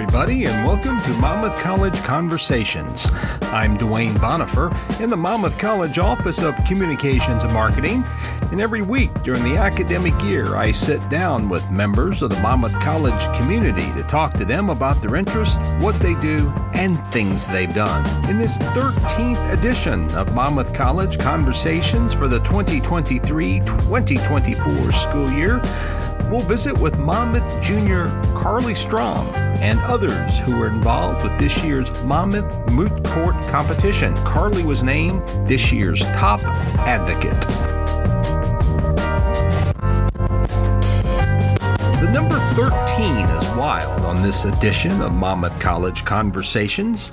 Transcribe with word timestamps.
everybody, 0.00 0.46
and 0.46 0.66
welcome 0.66 0.98
to 1.02 1.12
Monmouth 1.20 1.60
College 1.60 1.94
Conversations. 2.04 3.10
I'm 3.52 3.76
Duane 3.76 4.14
Bonifer 4.14 4.74
in 4.98 5.10
the 5.10 5.16
Monmouth 5.16 5.58
College 5.58 5.98
Office 5.98 6.42
of 6.42 6.54
Communications 6.66 7.44
and 7.44 7.52
Marketing, 7.52 8.02
and 8.50 8.62
every 8.62 8.80
week 8.80 9.12
during 9.22 9.44
the 9.44 9.58
academic 9.58 10.14
year, 10.22 10.56
I 10.56 10.70
sit 10.70 11.06
down 11.10 11.50
with 11.50 11.70
members 11.70 12.22
of 12.22 12.30
the 12.30 12.40
Monmouth 12.40 12.72
College 12.80 13.38
community 13.38 13.92
to 13.92 14.02
talk 14.04 14.32
to 14.38 14.46
them 14.46 14.70
about 14.70 15.02
their 15.02 15.16
interests, 15.16 15.58
what 15.80 15.96
they 15.96 16.14
do, 16.20 16.50
and 16.72 16.98
things 17.08 17.46
they've 17.48 17.74
done. 17.74 18.02
In 18.30 18.38
this 18.38 18.56
13th 18.56 19.52
edition 19.52 20.10
of 20.14 20.34
Monmouth 20.34 20.72
College 20.72 21.18
Conversations 21.18 22.14
for 22.14 22.26
the 22.26 22.38
2023 22.38 23.60
2024 23.60 24.92
school 24.92 25.30
year, 25.30 25.60
we'll 26.30 26.40
visit 26.40 26.78
with 26.78 26.98
Monmouth 26.98 27.60
Junior 27.60 28.06
Karli 28.40 28.74
Strom 28.74 29.26
and 29.60 29.78
others 29.80 30.38
who 30.38 30.56
were 30.56 30.68
involved 30.68 31.22
with 31.22 31.38
this 31.38 31.62
year's 31.62 32.02
Monmouth 32.04 32.70
Moot 32.72 33.04
Court 33.08 33.38
competition. 33.48 34.14
Karli 34.24 34.64
was 34.64 34.82
named 34.82 35.28
this 35.46 35.70
year's 35.70 36.00
top 36.12 36.40
advocate. 36.80 37.38
The 42.00 42.10
number 42.10 42.38
13 42.54 43.26
is 43.26 43.56
wild 43.56 44.06
on 44.06 44.16
this 44.22 44.46
edition 44.46 45.02
of 45.02 45.12
Monmouth 45.12 45.60
College 45.60 46.06
Conversations. 46.06 47.12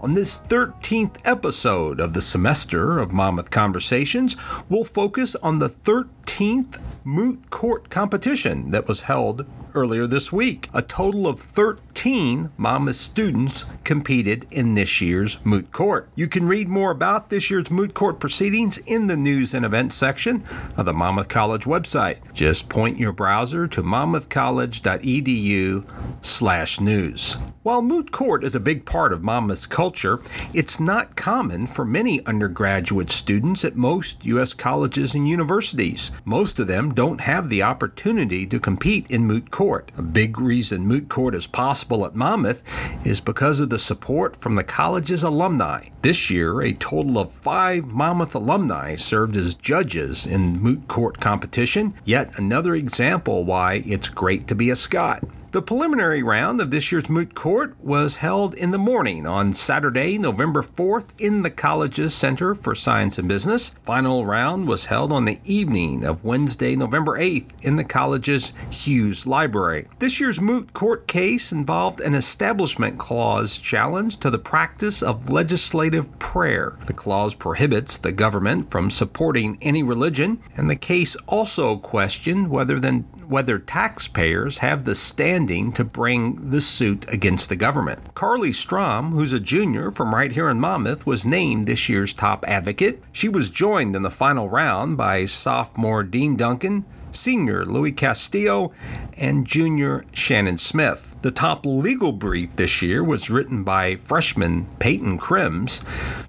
On 0.00 0.14
this 0.14 0.38
13th 0.38 1.16
episode 1.24 1.98
of 1.98 2.12
the 2.12 2.22
semester 2.22 3.00
of 3.00 3.10
Monmouth 3.10 3.50
Conversations, 3.50 4.36
we'll 4.68 4.84
focus 4.84 5.34
on 5.42 5.58
the 5.58 5.68
13th 5.68 6.80
moot 7.02 7.50
court 7.50 7.90
competition 7.90 8.70
that 8.70 8.86
was 8.86 9.02
held 9.02 9.44
earlier 9.74 10.06
this 10.06 10.32
week. 10.32 10.68
A 10.72 10.82
total 10.82 11.26
of 11.26 11.40
13 11.40 12.50
Monmouth 12.56 12.96
students 12.96 13.64
competed 13.84 14.46
in 14.50 14.74
this 14.74 15.00
year's 15.00 15.38
moot 15.44 15.72
court. 15.72 16.08
You 16.14 16.28
can 16.28 16.46
read 16.46 16.68
more 16.68 16.90
about 16.90 17.30
this 17.30 17.50
year's 17.50 17.70
moot 17.70 17.94
court 17.94 18.20
proceedings 18.20 18.78
in 18.78 19.06
the 19.06 19.16
news 19.16 19.54
and 19.54 19.64
events 19.64 19.96
section 19.96 20.44
of 20.76 20.86
the 20.86 20.92
Monmouth 20.92 21.28
College 21.28 21.64
website. 21.64 22.18
Just 22.32 22.68
point 22.68 22.98
your 22.98 23.12
browser 23.12 23.66
to 23.68 23.82
monmouthcollege.edu 23.82 25.84
slash 26.22 26.80
news. 26.80 27.34
While 27.62 27.82
moot 27.82 28.12
court 28.12 28.44
is 28.44 28.54
a 28.54 28.60
big 28.60 28.86
part 28.86 29.12
of 29.12 29.22
Monmouth's 29.22 29.66
culture, 29.66 30.20
it's 30.54 30.80
not 30.80 31.16
common 31.16 31.66
for 31.66 31.84
many 31.84 32.24
undergraduate 32.24 33.10
students 33.10 33.64
at 33.64 33.76
most 33.76 34.24
U.S. 34.24 34.54
colleges 34.54 35.14
and 35.14 35.28
universities. 35.28 36.10
Most 36.24 36.58
of 36.58 36.66
them 36.66 36.94
don't 36.94 37.20
have 37.20 37.48
the 37.48 37.62
opportunity 37.62 38.46
to 38.46 38.58
compete 38.58 39.06
in 39.10 39.26
moot 39.26 39.50
court. 39.50 39.67
A 39.68 40.02
big 40.02 40.40
reason 40.40 40.86
moot 40.86 41.10
court 41.10 41.34
is 41.34 41.46
possible 41.46 42.06
at 42.06 42.14
Monmouth 42.14 42.62
is 43.04 43.20
because 43.20 43.60
of 43.60 43.68
the 43.68 43.78
support 43.78 44.34
from 44.36 44.54
the 44.54 44.64
college's 44.64 45.22
alumni. 45.22 45.88
This 46.00 46.30
year, 46.30 46.62
a 46.62 46.72
total 46.72 47.18
of 47.18 47.32
five 47.32 47.84
Monmouth 47.84 48.34
alumni 48.34 48.96
served 48.96 49.36
as 49.36 49.54
judges 49.54 50.26
in 50.26 50.58
moot 50.58 50.88
court 50.88 51.20
competition, 51.20 51.92
yet 52.06 52.32
another 52.38 52.74
example 52.74 53.44
why 53.44 53.82
it's 53.86 54.08
great 54.08 54.48
to 54.48 54.54
be 54.54 54.70
a 54.70 54.76
Scot. 54.76 55.22
The 55.50 55.62
preliminary 55.62 56.22
round 56.22 56.60
of 56.60 56.70
this 56.70 56.92
year's 56.92 57.08
moot 57.08 57.34
court 57.34 57.74
was 57.82 58.16
held 58.16 58.54
in 58.54 58.70
the 58.70 58.76
morning 58.76 59.26
on 59.26 59.54
Saturday, 59.54 60.18
November 60.18 60.62
4th, 60.62 61.06
in 61.16 61.42
the 61.42 61.50
college's 61.50 62.12
Center 62.12 62.54
for 62.54 62.74
Science 62.74 63.16
and 63.16 63.26
Business. 63.26 63.70
Final 63.82 64.26
round 64.26 64.68
was 64.68 64.86
held 64.86 65.10
on 65.10 65.24
the 65.24 65.38
evening 65.46 66.04
of 66.04 66.22
Wednesday, 66.22 66.76
November 66.76 67.18
8th, 67.18 67.48
in 67.62 67.76
the 67.76 67.84
college's 67.84 68.52
Hughes 68.68 69.26
Library. 69.26 69.88
This 70.00 70.20
year's 70.20 70.38
moot 70.38 70.74
court 70.74 71.08
case 71.08 71.50
involved 71.50 72.00
an 72.02 72.14
Establishment 72.14 72.98
Clause 72.98 73.56
challenge 73.56 74.18
to 74.18 74.28
the 74.28 74.38
practice 74.38 75.02
of 75.02 75.30
legislative 75.30 76.18
prayer. 76.18 76.76
The 76.84 76.92
clause 76.92 77.34
prohibits 77.34 77.96
the 77.96 78.12
government 78.12 78.70
from 78.70 78.90
supporting 78.90 79.56
any 79.62 79.82
religion, 79.82 80.42
and 80.58 80.68
the 80.68 80.76
case 80.76 81.16
also 81.26 81.78
questioned 81.78 82.50
whether 82.50 82.78
the 82.78 83.02
whether 83.28 83.58
taxpayers 83.58 84.58
have 84.58 84.84
the 84.84 84.94
standing 84.94 85.72
to 85.72 85.84
bring 85.84 86.50
the 86.50 86.60
suit 86.60 87.04
against 87.08 87.48
the 87.48 87.56
government. 87.56 88.14
Karli 88.14 88.52
Strom, 88.52 89.12
who's 89.12 89.32
a 89.32 89.40
junior 89.40 89.90
from 89.90 90.14
right 90.14 90.32
here 90.32 90.48
in 90.48 90.60
Monmouth, 90.60 91.06
was 91.06 91.26
named 91.26 91.66
this 91.66 91.88
year's 91.88 92.14
top 92.14 92.44
advocate. 92.48 93.02
She 93.12 93.28
was 93.28 93.50
joined 93.50 93.94
in 93.94 94.02
the 94.02 94.10
final 94.10 94.48
round 94.48 94.96
by 94.96 95.26
sophomore 95.26 96.02
Dean 96.02 96.36
Duncan, 96.36 96.84
senior 97.12 97.64
Louis 97.64 97.92
Castillo, 97.92 98.72
and 99.16 99.46
junior 99.46 100.04
Shannon 100.12 100.58
Smith. 100.58 101.07
The 101.20 101.32
top 101.32 101.66
legal 101.66 102.12
brief 102.12 102.54
this 102.54 102.80
year 102.80 103.02
was 103.02 103.28
written 103.28 103.64
by 103.64 103.96
freshman 103.96 104.66
Peyton 104.78 105.18
Crims. 105.18 105.82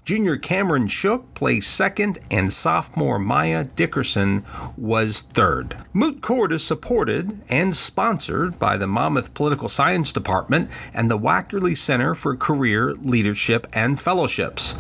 Junior 0.04 0.36
Cameron 0.36 0.88
Shook 0.88 1.36
placed 1.36 1.72
second, 1.72 2.18
and 2.32 2.52
sophomore 2.52 3.20
Maya 3.20 3.66
Dickerson 3.66 4.44
was 4.76 5.22
third. 5.22 5.78
Moot 5.94 6.24
Court 6.24 6.52
is 6.52 6.64
supported 6.64 7.40
and 7.50 7.76
sponsored 7.76 8.58
by 8.58 8.78
the 8.78 8.88
Monmouth 8.88 9.36
Political 9.36 9.70
Science 9.70 10.12
Department 10.12 10.72
and 10.92 11.12
the 11.12 11.20
Wackerle 11.20 11.78
Center 11.78 12.16
for 12.16 12.36
Career 12.36 12.96
Leadership 12.96 13.68
and 13.72 14.02
Fellowships. 14.02 14.76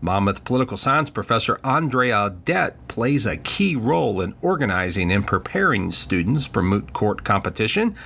Monmouth 0.00 0.44
political 0.44 0.76
science 0.76 1.10
professor 1.10 1.58
Andre 1.64 2.10
Audette 2.10 2.74
plays 2.86 3.26
a 3.26 3.36
key 3.36 3.74
role 3.74 4.20
in 4.20 4.34
organizing 4.42 5.10
and 5.10 5.26
preparing 5.26 5.90
students 5.90 6.46
for 6.46 6.62
moot 6.62 6.92
court 6.92 7.24
competition. 7.24 7.96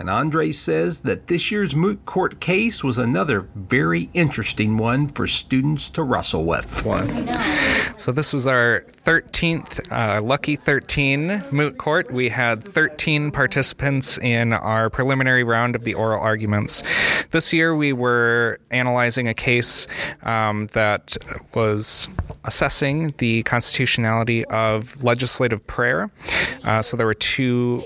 And 0.00 0.08
Andre 0.08 0.50
says 0.50 1.00
that 1.00 1.26
this 1.26 1.50
year's 1.50 1.76
moot 1.76 2.06
court 2.06 2.40
case 2.40 2.82
was 2.82 2.96
another 2.96 3.42
very 3.54 4.08
interesting 4.14 4.78
one 4.78 5.08
for 5.08 5.26
students 5.26 5.90
to 5.90 6.02
wrestle 6.02 6.46
with. 6.46 6.70
So, 7.98 8.10
this 8.10 8.32
was 8.32 8.46
our 8.46 8.86
13th, 9.04 9.92
uh, 9.92 10.22
lucky 10.22 10.56
13 10.56 11.44
moot 11.50 11.76
court. 11.76 12.10
We 12.10 12.30
had 12.30 12.64
13 12.64 13.30
participants 13.30 14.16
in 14.16 14.54
our 14.54 14.88
preliminary 14.88 15.44
round 15.44 15.76
of 15.76 15.84
the 15.84 15.92
oral 15.92 16.18
arguments. 16.18 16.82
This 17.30 17.52
year, 17.52 17.76
we 17.76 17.92
were 17.92 18.58
analyzing 18.70 19.28
a 19.28 19.34
case 19.34 19.86
um, 20.22 20.68
that 20.68 21.18
was 21.52 22.08
assessing 22.44 23.14
the 23.18 23.42
constitutionality 23.44 24.44
of 24.46 25.02
legislative 25.02 25.66
prayer. 25.66 26.10
Uh, 26.64 26.82
so, 26.82 26.96
there 26.96 27.06
were 27.06 27.14
two 27.14 27.84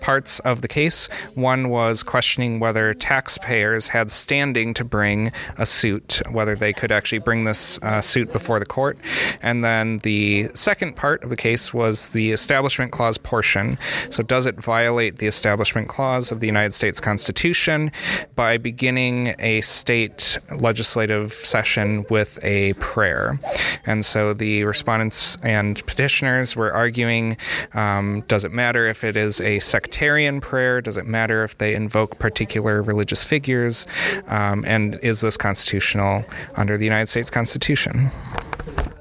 parts 0.00 0.38
of 0.40 0.62
the 0.62 0.68
case. 0.68 1.08
One 1.34 1.68
was 1.68 2.02
questioning 2.02 2.60
whether 2.60 2.94
taxpayers 2.94 3.88
had 3.88 4.10
standing 4.10 4.74
to 4.74 4.84
bring 4.84 5.32
a 5.56 5.66
suit, 5.66 6.20
whether 6.30 6.54
they 6.54 6.72
could 6.72 6.92
actually 6.92 7.18
bring 7.18 7.44
this 7.44 7.78
uh, 7.82 8.00
suit 8.00 8.32
before 8.32 8.58
the 8.58 8.66
court. 8.66 8.98
And 9.40 9.64
then 9.64 9.98
the 9.98 10.48
second 10.54 10.96
part 10.96 11.22
of 11.24 11.30
the 11.30 11.36
case 11.36 11.72
was 11.72 12.10
the 12.10 12.32
Establishment 12.32 12.92
Clause 12.92 13.18
portion. 13.18 13.78
So, 14.10 14.22
does 14.22 14.46
it 14.46 14.56
violate 14.56 15.16
the 15.18 15.26
Establishment 15.26 15.88
Clause 15.88 16.32
of 16.32 16.40
the 16.40 16.46
United 16.46 16.72
States 16.72 17.00
Constitution 17.00 17.90
by 18.34 18.58
beginning 18.58 19.34
a 19.38 19.60
state 19.62 20.38
legislative 20.54 21.32
session 21.32 22.04
with 22.10 22.38
a 22.42 22.74
prayer? 22.74 23.38
And 23.86 24.04
so 24.04 24.34
the 24.34 24.64
respondents 24.64 25.36
and 25.42 25.84
petitioners 25.86 26.56
were 26.56 26.72
arguing 26.72 27.36
um, 27.74 28.22
does 28.28 28.44
it 28.44 28.52
matter 28.52 28.86
if 28.86 29.04
it 29.04 29.16
is 29.16 29.40
a 29.40 29.58
sectarian 29.58 30.40
prayer? 30.40 30.80
Does 30.80 30.96
it 30.96 31.06
matter 31.06 31.44
if 31.44 31.58
they 31.58 31.74
invoke 31.74 32.18
particular 32.18 32.82
religious 32.82 33.24
figures? 33.24 33.86
Um, 34.26 34.64
and 34.66 34.96
is 35.02 35.20
this 35.20 35.36
constitutional 35.36 36.24
under 36.56 36.76
the 36.76 36.84
United 36.84 37.08
States 37.08 37.30
Constitution? 37.30 38.10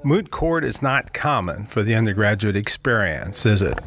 Moot 0.03 0.31
court 0.31 0.63
is 0.63 0.81
not 0.81 1.13
common 1.13 1.67
for 1.67 1.83
the 1.83 1.93
undergraduate 1.93 2.55
experience, 2.55 3.45
is 3.45 3.61
it? 3.61 3.77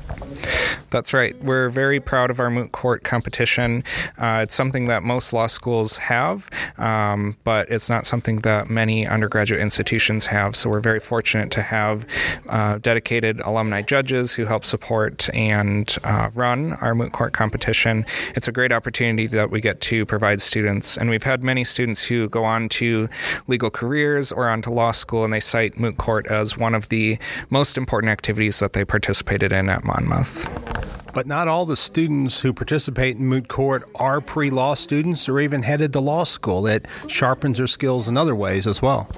That's 0.94 1.12
right. 1.12 1.34
We're 1.42 1.70
very 1.70 1.98
proud 1.98 2.30
of 2.30 2.38
our 2.38 2.50
moot 2.50 2.70
court 2.70 3.02
competition. 3.02 3.82
Uh, 4.16 4.42
it's 4.44 4.54
something 4.54 4.86
that 4.86 5.02
most 5.02 5.32
law 5.32 5.48
schools 5.48 5.96
have, 5.96 6.48
um, 6.78 7.36
but 7.42 7.68
it's 7.68 7.90
not 7.90 8.06
something 8.06 8.36
that 8.42 8.70
many 8.70 9.04
undergraduate 9.04 9.60
institutions 9.60 10.26
have. 10.26 10.54
So 10.54 10.70
we're 10.70 10.78
very 10.78 11.00
fortunate 11.00 11.50
to 11.50 11.62
have 11.62 12.06
uh, 12.48 12.78
dedicated 12.78 13.40
alumni 13.40 13.82
judges 13.82 14.34
who 14.34 14.44
help 14.44 14.64
support 14.64 15.28
and 15.34 15.92
uh, 16.04 16.30
run 16.32 16.74
our 16.74 16.94
moot 16.94 17.10
court 17.10 17.32
competition. 17.32 18.06
It's 18.36 18.46
a 18.46 18.52
great 18.52 18.70
opportunity 18.70 19.26
that 19.26 19.50
we 19.50 19.60
get 19.60 19.80
to 19.80 20.06
provide 20.06 20.40
students, 20.40 20.96
and 20.96 21.10
we've 21.10 21.24
had 21.24 21.42
many 21.42 21.64
students 21.64 22.04
who 22.04 22.28
go 22.28 22.44
on 22.44 22.68
to 22.68 23.08
legal 23.48 23.68
careers 23.68 24.30
or 24.30 24.48
on 24.48 24.62
to 24.62 24.70
law 24.70 24.92
school, 24.92 25.24
and 25.24 25.32
they 25.32 25.40
cite 25.40 25.76
moot 25.76 25.96
court 25.96 26.28
as 26.28 26.56
one 26.56 26.72
of 26.72 26.88
the 26.88 27.18
most 27.50 27.76
important 27.76 28.12
activities 28.12 28.60
that 28.60 28.74
they 28.74 28.84
participated 28.84 29.52
in 29.52 29.68
at 29.68 29.82
Monmouth. 29.82 30.83
But 31.14 31.28
not 31.28 31.46
all 31.46 31.64
the 31.64 31.76
students 31.76 32.40
who 32.40 32.52
participate 32.52 33.16
in 33.16 33.26
moot 33.26 33.46
court 33.46 33.88
are 33.94 34.20
pre 34.20 34.50
law 34.50 34.74
students 34.74 35.28
or 35.28 35.38
even 35.38 35.62
headed 35.62 35.92
to 35.92 36.00
law 36.00 36.24
school. 36.24 36.66
It 36.66 36.86
sharpens 37.06 37.58
their 37.58 37.68
skills 37.68 38.08
in 38.08 38.16
other 38.16 38.34
ways 38.34 38.66
as 38.66 38.82
well. 38.82 39.08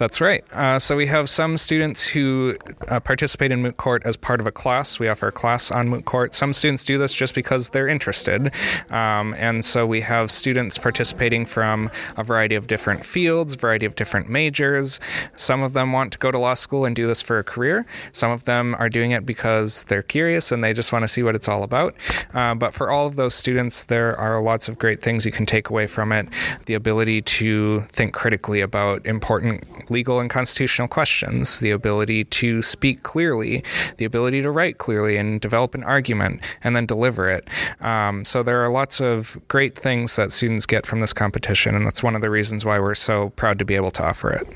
That's 0.00 0.18
right. 0.18 0.42
Uh, 0.54 0.78
so 0.78 0.96
we 0.96 1.08
have 1.08 1.28
some 1.28 1.58
students 1.58 2.06
who 2.06 2.56
uh, 2.88 3.00
participate 3.00 3.52
in 3.52 3.60
Moot 3.60 3.76
Court 3.76 4.00
as 4.06 4.16
part 4.16 4.40
of 4.40 4.46
a 4.46 4.50
class. 4.50 4.98
We 4.98 5.08
offer 5.08 5.28
a 5.28 5.32
class 5.32 5.70
on 5.70 5.90
Moot 5.90 6.06
Court. 6.06 6.32
Some 6.32 6.54
students 6.54 6.86
do 6.86 6.96
this 6.96 7.12
just 7.12 7.34
because 7.34 7.68
they're 7.68 7.86
interested. 7.86 8.50
Um, 8.88 9.34
and 9.36 9.62
so 9.62 9.86
we 9.86 10.00
have 10.00 10.30
students 10.30 10.78
participating 10.78 11.44
from 11.44 11.90
a 12.16 12.24
variety 12.24 12.54
of 12.54 12.66
different 12.66 13.04
fields, 13.04 13.56
variety 13.56 13.84
of 13.84 13.94
different 13.94 14.30
majors. 14.30 15.00
Some 15.36 15.62
of 15.62 15.74
them 15.74 15.92
want 15.92 16.14
to 16.14 16.18
go 16.18 16.30
to 16.30 16.38
law 16.38 16.54
school 16.54 16.86
and 16.86 16.96
do 16.96 17.06
this 17.06 17.20
for 17.20 17.38
a 17.38 17.44
career. 17.44 17.84
Some 18.10 18.30
of 18.30 18.44
them 18.44 18.74
are 18.78 18.88
doing 18.88 19.10
it 19.10 19.26
because 19.26 19.84
they're 19.84 20.02
curious 20.02 20.50
and 20.50 20.64
they 20.64 20.72
just 20.72 20.94
want 20.94 21.02
to 21.02 21.08
see 21.08 21.22
what 21.22 21.34
it's 21.34 21.46
all 21.46 21.62
about. 21.62 21.94
Uh, 22.32 22.54
but 22.54 22.72
for 22.72 22.90
all 22.90 23.06
of 23.06 23.16
those 23.16 23.34
students, 23.34 23.84
there 23.84 24.16
are 24.16 24.40
lots 24.40 24.66
of 24.66 24.78
great 24.78 25.02
things 25.02 25.26
you 25.26 25.32
can 25.32 25.44
take 25.44 25.68
away 25.68 25.86
from 25.86 26.10
it. 26.10 26.26
The 26.64 26.72
ability 26.72 27.20
to 27.20 27.82
think 27.92 28.14
critically 28.14 28.62
about 28.62 29.04
important 29.04 29.89
legal 29.90 30.20
and 30.20 30.30
constitutional 30.30 30.88
questions, 30.88 31.60
the 31.60 31.70
ability 31.70 32.24
to 32.24 32.62
speak 32.62 33.02
clearly, 33.02 33.62
the 33.96 34.04
ability 34.04 34.42
to 34.42 34.50
write 34.50 34.78
clearly 34.78 35.16
and 35.16 35.40
develop 35.40 35.74
an 35.74 35.84
argument 35.84 36.40
and 36.62 36.74
then 36.76 36.86
deliver 36.86 37.28
it. 37.28 37.48
Um, 37.80 38.24
so 38.24 38.42
there 38.42 38.62
are 38.64 38.68
lots 38.68 39.00
of 39.00 39.38
great 39.48 39.78
things 39.78 40.16
that 40.16 40.32
students 40.32 40.66
get 40.66 40.86
from 40.86 41.00
this 41.00 41.12
competition, 41.12 41.74
and 41.74 41.86
that's 41.86 42.02
one 42.02 42.14
of 42.14 42.20
the 42.20 42.30
reasons 42.30 42.64
why 42.64 42.78
we're 42.78 42.94
so 42.94 43.30
proud 43.30 43.58
to 43.58 43.64
be 43.64 43.74
able 43.74 43.90
to 43.92 44.04
offer 44.04 44.30
it. 44.30 44.46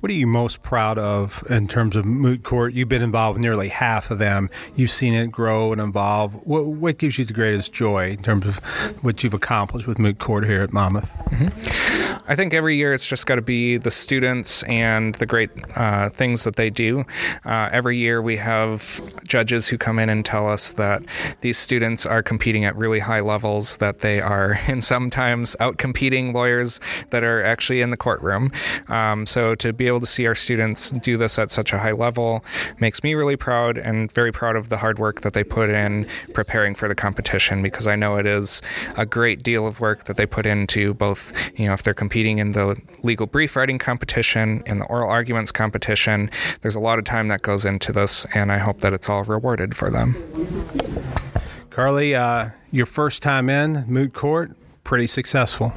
What 0.00 0.08
are 0.08 0.14
you 0.14 0.26
most 0.26 0.62
proud 0.62 0.96
of 0.96 1.44
in 1.50 1.68
terms 1.68 1.94
of 1.94 2.06
moot 2.06 2.42
court? 2.42 2.72
You've 2.72 2.88
been 2.88 3.02
involved 3.02 3.36
with 3.36 3.42
nearly 3.42 3.68
half 3.68 4.10
of 4.10 4.18
them. 4.18 4.48
You've 4.74 4.90
seen 4.90 5.12
it 5.12 5.30
grow 5.30 5.72
and 5.72 5.80
evolve. 5.80 6.32
What, 6.46 6.64
what 6.64 6.96
gives 6.96 7.18
you 7.18 7.26
the 7.26 7.34
greatest 7.34 7.74
joy 7.74 8.12
in 8.12 8.22
terms 8.22 8.46
of 8.46 8.56
what 9.04 9.22
you've 9.22 9.34
accomplished 9.34 9.86
with 9.86 9.98
moot 9.98 10.18
court 10.18 10.46
here 10.46 10.62
at 10.62 10.72
Monmouth? 10.72 11.10
Mm-hmm. 11.26 12.20
I 12.30 12.34
think 12.34 12.54
every 12.54 12.76
year 12.76 12.94
it's 12.94 13.06
just 13.06 13.26
got 13.26 13.34
to 13.34 13.42
be 13.42 13.76
the 13.76 13.90
students 13.90 14.62
and 14.62 15.16
the 15.16 15.26
great 15.26 15.50
uh, 15.76 16.08
things 16.08 16.44
that 16.44 16.56
they 16.56 16.70
do. 16.70 17.04
Uh, 17.44 17.68
every 17.70 17.98
year 17.98 18.22
we 18.22 18.38
have 18.38 19.02
judges 19.28 19.68
who 19.68 19.76
come 19.76 19.98
in 19.98 20.08
and 20.08 20.24
tell 20.24 20.48
us 20.48 20.72
that 20.72 21.02
these 21.42 21.58
students 21.58 22.06
are 22.06 22.22
competing 22.22 22.64
at 22.64 22.74
really 22.74 23.00
high 23.00 23.20
levels, 23.20 23.76
that 23.78 23.98
they 23.98 24.18
are, 24.18 24.58
and 24.66 24.82
sometimes 24.82 25.56
out 25.60 25.76
competing 25.76 26.32
lawyers 26.32 26.80
that 27.10 27.22
are 27.22 27.44
actually 27.44 27.82
in 27.82 27.90
the 27.90 27.98
courtroom. 27.98 28.50
Um, 28.88 29.26
so 29.26 29.54
to 29.56 29.74
be 29.74 29.89
able 29.90 30.00
to 30.00 30.06
see 30.06 30.26
our 30.26 30.34
students 30.34 30.90
do 30.90 31.16
this 31.16 31.38
at 31.38 31.50
such 31.50 31.72
a 31.72 31.78
high 31.78 31.92
level 31.92 32.44
makes 32.78 33.02
me 33.02 33.14
really 33.14 33.36
proud 33.36 33.76
and 33.76 34.10
very 34.12 34.32
proud 34.32 34.56
of 34.56 34.68
the 34.68 34.78
hard 34.78 34.98
work 34.98 35.20
that 35.22 35.34
they 35.34 35.44
put 35.44 35.68
in 35.70 36.06
preparing 36.32 36.74
for 36.74 36.88
the 36.88 36.94
competition 36.94 37.62
because 37.62 37.86
I 37.86 37.96
know 37.96 38.16
it 38.16 38.26
is 38.26 38.62
a 38.96 39.04
great 39.04 39.42
deal 39.42 39.66
of 39.66 39.80
work 39.80 40.04
that 40.04 40.16
they 40.16 40.26
put 40.26 40.46
into 40.46 40.94
both, 40.94 41.32
you 41.56 41.66
know, 41.66 41.74
if 41.74 41.82
they're 41.82 41.94
competing 41.94 42.38
in 42.38 42.52
the 42.52 42.80
legal 43.02 43.26
brief 43.26 43.56
writing 43.56 43.78
competition, 43.78 44.62
in 44.66 44.78
the 44.78 44.84
oral 44.86 45.10
arguments 45.10 45.52
competition. 45.52 46.30
There's 46.60 46.74
a 46.74 46.80
lot 46.80 46.98
of 46.98 47.04
time 47.04 47.28
that 47.28 47.42
goes 47.42 47.64
into 47.64 47.92
this, 47.92 48.26
and 48.34 48.52
I 48.52 48.58
hope 48.58 48.80
that 48.80 48.92
it's 48.92 49.08
all 49.08 49.24
rewarded 49.24 49.76
for 49.76 49.90
them. 49.90 50.14
Karli, 51.70 52.14
uh, 52.14 52.50
your 52.70 52.86
first 52.86 53.22
time 53.22 53.48
in 53.48 53.84
moot 53.86 54.12
court, 54.12 54.52
pretty 54.90 55.06
successful. 55.06 55.72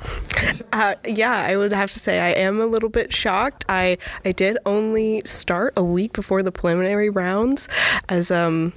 Uh, 0.74 0.96
yeah, 1.06 1.46
I 1.48 1.56
would 1.56 1.72
have 1.72 1.92
to 1.92 2.00
say 2.00 2.20
I 2.20 2.30
am 2.30 2.60
a 2.60 2.66
little 2.66 2.90
bit 2.90 3.14
shocked. 3.14 3.64
I 3.70 4.00
I 4.26 4.32
did 4.32 4.58
only 4.66 5.22
start 5.24 5.74
a 5.78 5.84
week 5.84 6.14
before 6.14 6.42
the 6.42 6.52
preliminary 6.52 7.12
rounds, 7.12 7.70
as 8.10 8.32
um 8.32 8.74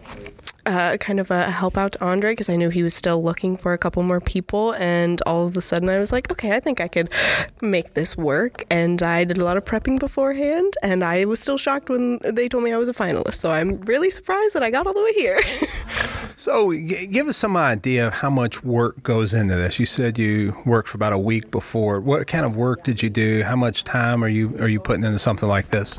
uh, 0.66 0.96
kind 0.98 1.20
of 1.20 1.30
a 1.30 1.50
help 1.50 1.76
out 1.76 1.92
to 1.92 2.04
Andre 2.04 2.32
because 2.32 2.48
I 2.48 2.56
knew 2.56 2.68
he 2.68 2.82
was 2.82 2.94
still 2.94 3.22
looking 3.22 3.56
for 3.56 3.72
a 3.72 3.78
couple 3.78 4.02
more 4.02 4.20
people. 4.20 4.72
And 4.72 5.22
all 5.22 5.46
of 5.46 5.56
a 5.56 5.62
sudden, 5.62 5.88
I 5.88 5.98
was 5.98 6.12
like, 6.12 6.30
okay, 6.30 6.54
I 6.54 6.60
think 6.60 6.80
I 6.80 6.88
could 6.88 7.10
make 7.62 7.94
this 7.94 8.16
work. 8.16 8.64
And 8.70 9.02
I 9.02 9.24
did 9.24 9.38
a 9.38 9.44
lot 9.44 9.56
of 9.56 9.64
prepping 9.64 9.98
beforehand, 9.98 10.74
and 10.82 11.02
I 11.04 11.24
was 11.24 11.40
still 11.40 11.58
shocked 11.58 11.88
when 11.88 12.18
they 12.22 12.48
told 12.48 12.64
me 12.64 12.72
I 12.72 12.76
was 12.76 12.88
a 12.88 12.94
finalist. 12.94 13.34
So 13.34 13.50
I'm 13.50 13.80
really 13.82 14.10
surprised 14.10 14.54
that 14.54 14.62
I 14.62 14.70
got 14.70 14.86
all 14.86 14.94
the 14.94 15.02
way 15.02 15.12
here. 15.12 15.40
so, 16.36 16.72
g- 16.72 17.06
give 17.06 17.28
us 17.28 17.36
some 17.36 17.56
idea 17.56 18.08
of 18.08 18.12
how 18.14 18.30
much 18.30 18.64
work 18.64 19.02
goes 19.02 19.32
into 19.32 19.54
this. 19.54 19.78
You 19.78 19.86
said 19.86 20.18
you 20.18 20.56
worked 20.64 20.88
for 20.88 20.96
about 20.96 21.12
a 21.12 21.18
week 21.18 21.50
before. 21.50 22.00
What 22.00 22.26
kind 22.26 22.44
of 22.44 22.56
work 22.56 22.82
did 22.84 23.02
you 23.02 23.10
do? 23.10 23.42
How 23.44 23.56
much 23.56 23.84
time 23.84 24.24
are 24.24 24.28
you 24.28 24.56
are 24.58 24.68
you 24.68 24.80
putting 24.80 25.04
into 25.04 25.18
something 25.18 25.48
like 25.48 25.70
this? 25.70 25.98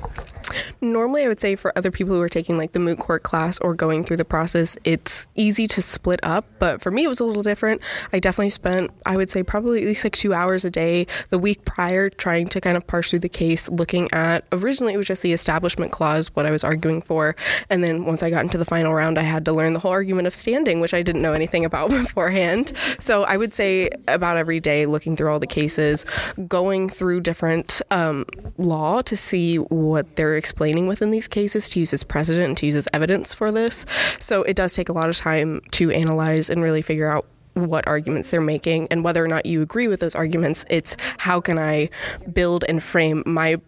Normally, 0.82 1.24
I 1.24 1.28
would 1.28 1.40
say 1.40 1.56
for 1.56 1.78
other 1.78 1.92
people 1.92 2.16
who 2.16 2.22
are 2.22 2.30
taking 2.30 2.58
like 2.58 2.74
the 2.74 2.80
moot 2.80 3.00
court 3.00 3.24
class 3.24 3.60
or 3.60 3.74
going 3.74 4.04
through 4.04 4.18
the 4.18 4.26
process, 4.26 4.78
it's 4.84 5.26
easy 5.36 5.68
to 5.68 5.82
split 5.82 6.20
up. 6.24 6.46
But 6.60 6.82
for 6.82 6.92
me, 6.92 7.04
it 7.04 7.08
was 7.08 7.20
a 7.20 7.26
little 7.26 7.44
different. 7.44 7.82
I 8.14 8.20
definitely 8.20 8.50
spent, 8.50 8.92
I 9.06 9.18
would 9.18 9.30
say, 9.30 9.44
probably 9.44 9.82
at 9.82 9.88
least 9.88 10.04
like 10.04 10.14
two 10.14 10.34
hours 10.34 10.66
a 10.66 10.70
day 10.70 11.08
the 11.30 11.40
week 11.40 11.66
prior 11.66 12.10
trying 12.10 12.48
to 12.50 12.62
kind 12.62 12.78
of 12.78 12.86
parse 12.88 13.10
through 13.10 13.20
the 13.20 13.30
case, 13.30 13.70
looking 13.70 14.10
at 14.12 14.46
originally 14.52 14.94
it 14.94 14.98
was 14.98 15.08
just 15.08 15.22
the 15.22 15.34
establishment 15.34 15.92
clause, 15.92 16.28
what 16.36 16.46
I 16.46 16.52
was 16.52 16.64
arguing 16.64 17.02
for. 17.02 17.36
And 17.70 17.84
then 17.84 18.06
once 18.06 18.24
I 18.24 18.30
got 18.30 18.44
into 18.44 18.58
the 18.58 18.66
final 18.66 18.94
round, 18.94 19.18
I 19.18 19.24
had 19.24 19.46
to 19.46 19.54
learn 19.54 19.74
the 19.74 19.80
whole 19.80 19.92
argument 19.92 20.28
of 20.28 20.36
standing, 20.36 20.80
which 20.80 20.94
I 20.94 21.02
didn't 21.02 21.22
know 21.22 21.34
anything 21.34 21.66
about 21.66 21.90
beforehand. 21.92 22.74
So 23.00 23.24
I 23.24 23.38
would 23.38 23.54
say 23.54 23.90
about 24.08 24.38
every 24.38 24.60
day 24.60 24.86
looking 24.86 25.16
through 25.16 25.32
all 25.32 25.40
the 25.40 25.48
cases, 25.48 26.06
going 26.48 26.90
through 26.90 27.22
different 27.22 27.82
um, 27.92 28.26
law 28.58 29.02
to 29.02 29.18
see 29.18 29.58
what 29.58 30.16
explaining 30.38 30.88
within 30.88 31.12
these 31.12 31.28
cases 31.28 31.70
to 31.70 31.80
use 31.80 31.94
as 31.94 32.04
precedent 32.04 32.48
and 32.48 32.58
to 32.58 32.66
use 32.66 32.76
as 32.76 32.88
evidence 32.94 33.34
for 33.34 33.52
this. 33.52 33.86
So 34.20 34.44
it 34.44 34.56
does 34.56 34.74
take 34.74 34.90
a 34.90 34.94
lot 34.94 35.10
of 35.10 35.18
time 35.18 35.62
to 35.72 35.92
analyze 35.92 36.50
and 36.50 36.62
really 36.64 36.82
figure 36.82 37.10
out 37.10 37.26
what 37.54 37.88
arguments 37.88 38.30
they're 38.30 38.40
making 38.40 38.88
and 38.92 39.04
whether 39.04 39.24
or 39.24 39.28
not 39.28 39.46
you 39.46 39.62
agree 39.62 39.88
with 39.88 40.00
those 40.00 40.16
arguments. 40.16 40.64
It's 40.70 40.96
how 41.18 41.42
can 41.42 41.58
I 41.58 41.90
build 42.32 42.64
and 42.70 42.82
frame 42.82 43.24
my 43.26 43.60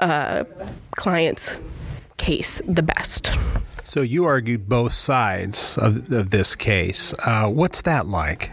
uh, 0.00 0.44
client's 0.92 1.56
case 2.16 2.60
the 2.66 2.82
best. 2.82 3.32
So 3.84 4.00
you 4.00 4.24
argued 4.24 4.68
both 4.68 4.92
sides 4.92 5.78
of, 5.78 6.12
of 6.12 6.30
this 6.30 6.56
case. 6.56 7.14
Uh, 7.24 7.48
what's 7.48 7.82
that 7.82 8.06
like? 8.06 8.50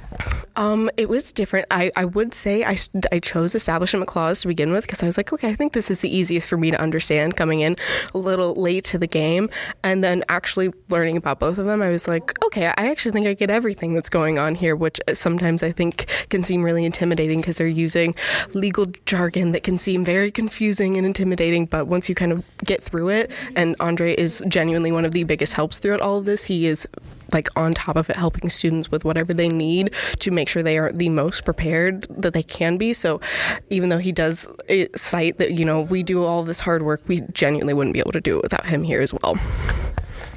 Um, 0.55 0.89
it 0.97 1.09
was 1.09 1.31
different. 1.31 1.65
I, 1.71 1.91
I 1.95 2.05
would 2.05 2.33
say 2.33 2.63
I, 2.63 2.77
I 3.11 3.19
chose 3.19 3.55
establishment 3.55 4.07
clause 4.07 4.41
to 4.41 4.47
begin 4.47 4.71
with 4.71 4.83
because 4.83 5.01
I 5.01 5.05
was 5.05 5.17
like, 5.17 5.33
okay, 5.33 5.49
I 5.49 5.55
think 5.55 5.73
this 5.73 5.89
is 5.89 5.99
the 5.99 6.15
easiest 6.15 6.47
for 6.47 6.57
me 6.57 6.71
to 6.71 6.79
understand 6.79 7.35
coming 7.35 7.61
in 7.61 7.75
a 8.13 8.17
little 8.17 8.53
late 8.53 8.83
to 8.85 8.97
the 8.97 9.07
game. 9.07 9.49
And 9.83 10.03
then 10.03 10.23
actually 10.29 10.71
learning 10.89 11.17
about 11.17 11.39
both 11.39 11.57
of 11.57 11.65
them, 11.65 11.81
I 11.81 11.89
was 11.89 12.07
like, 12.07 12.37
okay, 12.45 12.67
I 12.67 12.89
actually 12.91 13.11
think 13.13 13.27
I 13.27 13.33
get 13.33 13.49
everything 13.49 13.93
that's 13.93 14.09
going 14.09 14.37
on 14.37 14.55
here, 14.55 14.75
which 14.75 14.99
sometimes 15.13 15.63
I 15.63 15.71
think 15.71 16.05
can 16.29 16.43
seem 16.43 16.63
really 16.63 16.85
intimidating 16.85 17.41
because 17.41 17.57
they're 17.57 17.67
using 17.67 18.15
legal 18.53 18.87
jargon 19.05 19.53
that 19.53 19.63
can 19.63 19.77
seem 19.77 20.05
very 20.05 20.31
confusing 20.31 20.97
and 20.97 21.05
intimidating. 21.05 21.65
But 21.65 21.87
once 21.87 22.09
you 22.09 22.15
kind 22.15 22.31
of 22.31 22.43
get 22.63 22.83
through 22.83 23.09
it, 23.09 23.31
and 23.55 23.75
Andre 23.79 24.13
is 24.13 24.43
genuinely 24.47 24.91
one 24.91 25.05
of 25.05 25.11
the 25.11 25.23
biggest 25.23 25.53
helps 25.53 25.79
throughout 25.79 26.01
all 26.01 26.19
of 26.19 26.25
this, 26.25 26.45
he 26.45 26.67
is 26.67 26.87
like 27.31 27.47
on 27.55 27.73
top 27.73 27.95
of 27.95 28.09
it, 28.09 28.15
helping 28.15 28.49
students 28.49 28.91
with 28.91 29.05
whatever 29.05 29.33
they 29.33 29.49
need 29.49 29.93
to 30.19 30.31
make 30.31 30.49
sure 30.49 30.63
they 30.63 30.77
are 30.77 30.91
the 30.91 31.09
most 31.09 31.45
prepared 31.45 32.07
that 32.09 32.33
they 32.33 32.43
can 32.43 32.77
be. 32.77 32.93
So 32.93 33.21
even 33.69 33.89
though 33.89 33.97
he 33.97 34.11
does 34.11 34.47
eh, 34.69 34.87
cite 34.95 35.37
that, 35.37 35.53
you 35.53 35.65
know, 35.65 35.81
we 35.81 36.03
do 36.03 36.23
all 36.23 36.43
this 36.43 36.59
hard 36.59 36.83
work, 36.83 37.01
we 37.07 37.21
genuinely 37.31 37.73
wouldn't 37.73 37.93
be 37.93 37.99
able 37.99 38.11
to 38.11 38.21
do 38.21 38.37
it 38.37 38.43
without 38.43 38.65
him 38.65 38.83
here 38.83 39.01
as 39.01 39.13
well. 39.13 39.37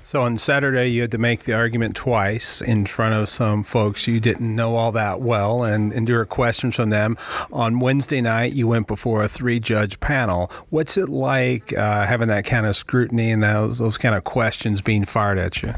So 0.06 0.22
on 0.22 0.38
Saturday, 0.38 0.86
you 0.86 1.00
had 1.00 1.10
to 1.10 1.18
make 1.18 1.42
the 1.42 1.54
argument 1.54 1.96
twice 1.96 2.60
in 2.60 2.86
front 2.86 3.16
of 3.16 3.28
some 3.28 3.64
folks 3.64 4.06
you 4.06 4.20
didn't 4.20 4.54
know 4.54 4.76
all 4.76 4.92
that 4.92 5.20
well 5.20 5.64
and 5.64 5.92
endure 5.92 6.24
questions 6.24 6.76
from 6.76 6.90
them. 6.90 7.18
On 7.52 7.80
Wednesday 7.80 8.20
night, 8.20 8.52
you 8.52 8.68
went 8.68 8.86
before 8.86 9.24
a 9.24 9.28
three 9.28 9.58
judge 9.58 9.98
panel. 9.98 10.48
What's 10.70 10.96
it 10.96 11.08
like 11.08 11.76
uh, 11.76 12.06
having 12.06 12.28
that 12.28 12.44
kind 12.44 12.66
of 12.66 12.76
scrutiny 12.76 13.32
and 13.32 13.42
those, 13.42 13.78
those 13.78 13.98
kind 13.98 14.14
of 14.14 14.22
questions 14.22 14.80
being 14.80 15.06
fired 15.06 15.38
at 15.38 15.60
you? 15.60 15.74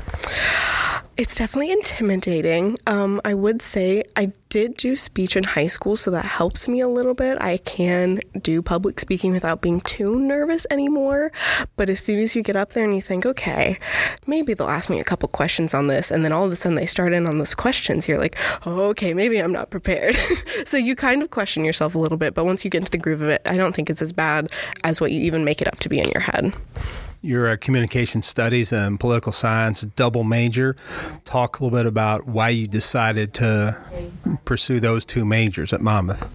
It's 1.18 1.34
definitely 1.34 1.72
intimidating. 1.72 2.78
Um, 2.86 3.20
I 3.24 3.34
would 3.34 3.60
say 3.60 4.04
I 4.14 4.30
did 4.50 4.76
do 4.76 4.94
speech 4.94 5.34
in 5.34 5.42
high 5.42 5.66
school, 5.66 5.96
so 5.96 6.12
that 6.12 6.24
helps 6.24 6.68
me 6.68 6.78
a 6.78 6.86
little 6.86 7.12
bit. 7.12 7.42
I 7.42 7.56
can 7.56 8.20
do 8.40 8.62
public 8.62 9.00
speaking 9.00 9.32
without 9.32 9.60
being 9.60 9.80
too 9.80 10.20
nervous 10.20 10.64
anymore. 10.70 11.32
But 11.74 11.90
as 11.90 11.98
soon 11.98 12.20
as 12.20 12.36
you 12.36 12.44
get 12.44 12.54
up 12.54 12.70
there 12.70 12.84
and 12.84 12.94
you 12.94 13.02
think, 13.02 13.26
okay, 13.26 13.80
maybe 14.28 14.54
they'll 14.54 14.68
ask 14.68 14.88
me 14.88 15.00
a 15.00 15.04
couple 15.04 15.28
questions 15.28 15.74
on 15.74 15.88
this, 15.88 16.12
and 16.12 16.24
then 16.24 16.30
all 16.30 16.44
of 16.44 16.52
a 16.52 16.56
sudden 16.56 16.76
they 16.76 16.86
start 16.86 17.12
in 17.12 17.26
on 17.26 17.38
those 17.38 17.52
questions, 17.52 18.06
you're 18.06 18.16
like, 18.18 18.36
okay, 18.64 19.12
maybe 19.12 19.38
I'm 19.38 19.52
not 19.52 19.70
prepared. 19.70 20.14
so 20.66 20.76
you 20.76 20.94
kind 20.94 21.20
of 21.20 21.30
question 21.30 21.64
yourself 21.64 21.96
a 21.96 21.98
little 21.98 22.16
bit. 22.16 22.32
But 22.32 22.44
once 22.44 22.64
you 22.64 22.70
get 22.70 22.82
into 22.82 22.92
the 22.92 22.96
groove 22.96 23.22
of 23.22 23.28
it, 23.28 23.42
I 23.44 23.56
don't 23.56 23.74
think 23.74 23.90
it's 23.90 24.02
as 24.02 24.12
bad 24.12 24.52
as 24.84 25.00
what 25.00 25.10
you 25.10 25.20
even 25.22 25.44
make 25.44 25.60
it 25.60 25.66
up 25.66 25.80
to 25.80 25.88
be 25.88 25.98
in 25.98 26.10
your 26.10 26.22
head. 26.22 26.54
You're 27.20 27.50
a 27.50 27.58
communication 27.58 28.22
studies 28.22 28.72
and 28.72 29.00
political 29.00 29.32
science 29.32 29.80
double 29.80 30.22
major. 30.22 30.76
Talk 31.24 31.58
a 31.58 31.64
little 31.64 31.76
bit 31.76 31.84
about 31.84 32.28
why 32.28 32.50
you 32.50 32.68
decided 32.68 33.34
to 33.34 33.76
pursue 34.44 34.78
those 34.78 35.04
two 35.04 35.24
majors 35.24 35.72
at 35.72 35.80
Monmouth. 35.80 36.28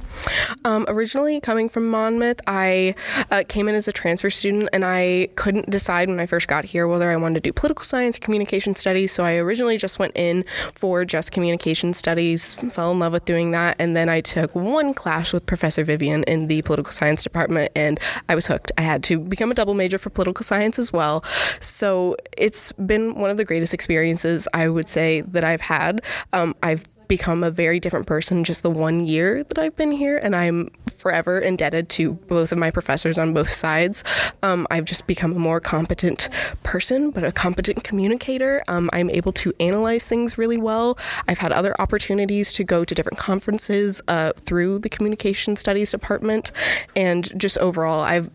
Um, 0.66 0.86
originally 0.90 1.40
coming 1.40 1.70
from 1.70 1.90
Monmouth, 1.90 2.42
I 2.48 2.96
uh, 3.32 3.44
came 3.48 3.70
in 3.70 3.76
as 3.76 3.88
a 3.88 3.94
transfer 3.94 4.30
student 4.30 4.70
and 4.74 4.84
I 4.84 5.30
couldn't 5.36 5.70
decide 5.70 6.10
when 6.10 6.20
I 6.20 6.26
first 6.26 6.50
got 6.50 6.66
here 6.66 6.86
whether 6.86 7.10
I 7.10 7.16
wanted 7.16 7.36
to 7.36 7.50
do 7.50 7.54
political 7.54 7.86
science 7.86 8.18
or 8.18 8.20
communication 8.20 8.76
studies. 8.76 9.14
So 9.14 9.24
I 9.24 9.36
originally 9.36 9.78
just 9.78 10.00
went 10.00 10.12
in 10.16 10.44
for 10.76 11.06
just 11.06 11.32
communication 11.32 11.94
studies, 11.94 12.56
fell 12.56 12.92
in 12.92 13.00
love 13.00 13.14
with 13.14 13.24
doing 13.24 13.52
that. 13.52 13.78
And 13.80 13.96
then 13.96 14.10
I 14.10 14.20
took 14.20 14.54
one 14.54 14.94
class 14.94 15.32
with 15.32 15.46
Professor 15.46 15.86
Vivian 15.86 16.24
in 16.24 16.48
the 16.48 16.62
political 16.64 16.92
science 16.92 17.24
department 17.24 17.72
and 17.74 18.02
I 18.28 18.36
was 18.36 18.48
hooked. 18.48 18.74
I 18.78 18.82
had 18.82 19.02
to 19.06 19.18
become 19.18 19.50
a 19.50 19.56
double 19.56 19.74
major 19.74 19.98
for 19.98 20.10
political 20.10 20.44
science 20.44 20.73
as 20.80 20.94
well. 20.94 21.24
So 21.60 22.16
it's 22.38 22.72
been 22.74 23.16
one 23.16 23.30
of 23.30 23.38
the 23.38 23.46
greatest 23.46 23.74
experiences 23.74 24.48
I 24.54 24.70
would 24.70 24.90
say 24.90 25.22
that 25.22 25.44
I've 25.44 25.62
had. 25.62 26.02
Um, 26.32 26.56
I've 26.64 26.84
become 27.08 27.44
a 27.44 27.52
very 27.52 27.80
different 27.80 28.08
person 28.08 28.44
just 28.44 28.64
the 28.64 28.72
one 28.72 29.06
year 29.06 29.44
that 29.44 29.60
I've 29.60 29.76
been 29.76 29.92
here, 29.92 30.18
and 30.18 30.36
I'm 30.36 30.70
forever 30.98 31.38
indebted 31.38 31.90
to 31.90 32.14
both 32.14 32.52
of 32.52 32.58
my 32.58 32.72
professors 32.72 33.18
on 33.18 33.34
both 33.34 33.50
sides. 33.50 34.04
Um, 34.42 34.66
I've 34.72 34.86
just 34.86 35.06
become 35.06 35.34
a 35.34 35.40
more 35.40 35.60
competent 35.60 36.30
person, 36.64 37.12
but 37.12 37.24
a 37.24 37.32
competent 37.32 37.84
communicator. 37.84 38.64
Um, 38.68 38.90
I'm 38.94 39.10
able 39.10 39.32
to 39.34 39.54
analyze 39.60 40.06
things 40.06 40.38
really 40.38 40.58
well. 40.58 40.98
I've 41.28 41.40
had 41.40 41.52
other 41.52 41.80
opportunities 41.80 42.54
to 42.54 42.64
go 42.64 42.84
to 42.84 42.96
different 42.96 43.20
conferences 43.20 44.02
uh, 44.08 44.34
through 44.40 44.80
the 44.80 44.90
communication 44.90 45.56
studies 45.56 45.92
department, 45.92 46.52
and 46.96 47.38
just 47.40 47.58
overall, 47.60 48.00
I've 48.00 48.32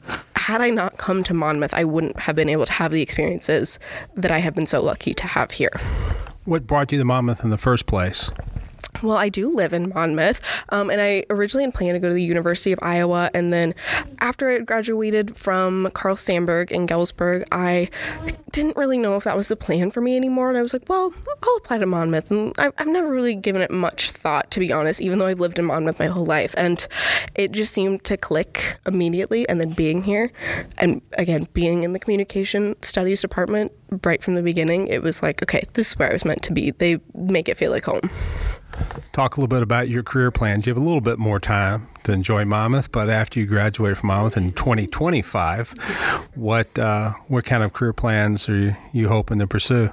had 0.49 0.63
I 0.63 0.71
not 0.71 0.97
come 0.97 1.23
to 1.25 1.35
Monmouth, 1.35 1.75
I 1.75 1.85
wouldn't 1.85 2.21
have 2.21 2.35
been 2.35 2.49
able 2.49 2.65
to 2.65 2.73
have 2.73 2.91
the 2.91 3.03
experiences 3.03 3.79
that 4.15 4.31
I 4.31 4.39
have 4.39 4.55
been 4.55 4.65
so 4.65 4.83
lucky 4.83 5.13
to 5.13 5.27
have 5.27 5.51
here. 5.51 5.79
What 6.47 6.67
brought 6.67 6.91
you 6.91 6.97
to 6.97 7.05
Monmouth 7.05 7.45
in 7.45 7.51
the 7.51 7.59
first 7.59 7.85
place? 7.85 8.31
Well, 9.03 9.17
I 9.17 9.29
do 9.29 9.55
live 9.55 9.73
in 9.73 9.91
Monmouth, 9.91 10.41
um, 10.71 10.91
and 10.91 11.01
I 11.01 11.25
originally 11.31 11.65
had 11.65 11.75
planned 11.75 11.95
to 11.95 12.01
go 12.01 12.09
to 12.09 12.15
the 12.15 12.23
University 12.23 12.73
of 12.73 12.79
Iowa. 12.83 13.31
And 13.33 13.53
then 13.53 13.75
after 14.19 14.51
I 14.51 14.59
graduated 14.59 15.37
from 15.37 15.89
Carl 15.95 16.17
Sandburg 16.17 16.73
in 16.73 16.87
Galesburg, 16.87 17.47
I 17.53 17.91
didn't 18.51 18.77
really 18.77 18.99
know 18.99 19.17
if 19.17 19.25
that 19.25 19.37
was 19.37 19.49
the 19.49 19.57
plan 19.57 19.91
for 19.91 20.01
me 20.01 20.17
anymore. 20.17 20.49
And 20.49 20.59
I 20.59 20.63
was 20.63 20.73
like, 20.73 20.89
well, 20.89 21.13
I'll 21.43 21.57
apply 21.59 21.79
to 21.79 21.87
Monmouth. 21.87 22.31
And 22.31 22.53
I've, 22.59 22.73
I've 22.79 22.89
never 22.89 23.09
really 23.09 23.37
given 23.37 23.63
it 23.63 23.71
much 23.71 24.11
thought, 24.11 24.51
to 24.53 24.61
be 24.61 24.73
honest, 24.73 25.01
even 25.01 25.19
though 25.19 25.27
I've 25.27 25.41
lived 25.41 25.59
in 25.59 25.67
Monmouth 25.67 26.01
my 26.01 26.07
whole 26.07 26.27
life. 26.27 26.55
And 26.57 26.87
it 27.37 27.53
just 27.53 27.73
seemed 27.73 28.03
to 28.05 28.17
click 28.17 28.79
immediately. 28.85 29.49
And 29.49 29.61
then 29.61 29.71
being 29.71 30.03
here, 30.03 30.33
and 30.79 31.03
again, 31.13 31.47
being 31.53 31.85
in 31.85 31.93
the 31.93 32.01
communication 32.01 32.75
studies 32.83 33.21
department 33.21 33.71
right 34.03 34.23
from 34.23 34.35
the 34.35 34.43
beginning, 34.43 34.89
it 34.89 35.03
was 35.03 35.23
like, 35.23 35.43
okay, 35.43 35.63
this 35.75 35.93
is 35.93 35.99
where 35.99 36.11
I 36.11 36.13
was 36.13 36.25
meant 36.25 36.43
to 36.45 36.53
be. 36.53 36.73
They 36.73 36.99
make 37.15 37.49
it 37.49 37.57
feel 37.57 37.71
like 37.71 37.85
home 37.85 38.11
talk 39.19 39.37
a 39.37 39.41
little 39.41 39.49
bit 39.49 39.65
about 39.65 39.89
your 39.89 40.05
career 40.05 40.31
plans. 40.31 40.65
You 40.65 40.71
have 40.71 40.81
a 40.81 40.85
little 40.85 41.01
bit 41.01 41.19
more 41.19 41.41
time 41.41 41.89
to 42.05 42.13
enjoy 42.13 42.45
Monmouth, 42.45 42.93
but 42.93 43.11
after 43.11 43.41
you 43.41 43.47
graduate 43.47 43.97
from 43.97 44.07
Monmouth 44.09 44.37
in 44.37 44.53
2025, 44.53 45.75
what 46.37 46.79
uh, 46.79 47.15
what 47.27 47.45
kind 47.45 47.65
of 47.65 47.73
career 47.73 47.93
plans 47.93 48.49
are 48.49 48.57
you, 48.57 48.77
you 48.93 49.09
hoping 49.09 49.41
to 49.41 49.49
pursue? 49.49 49.91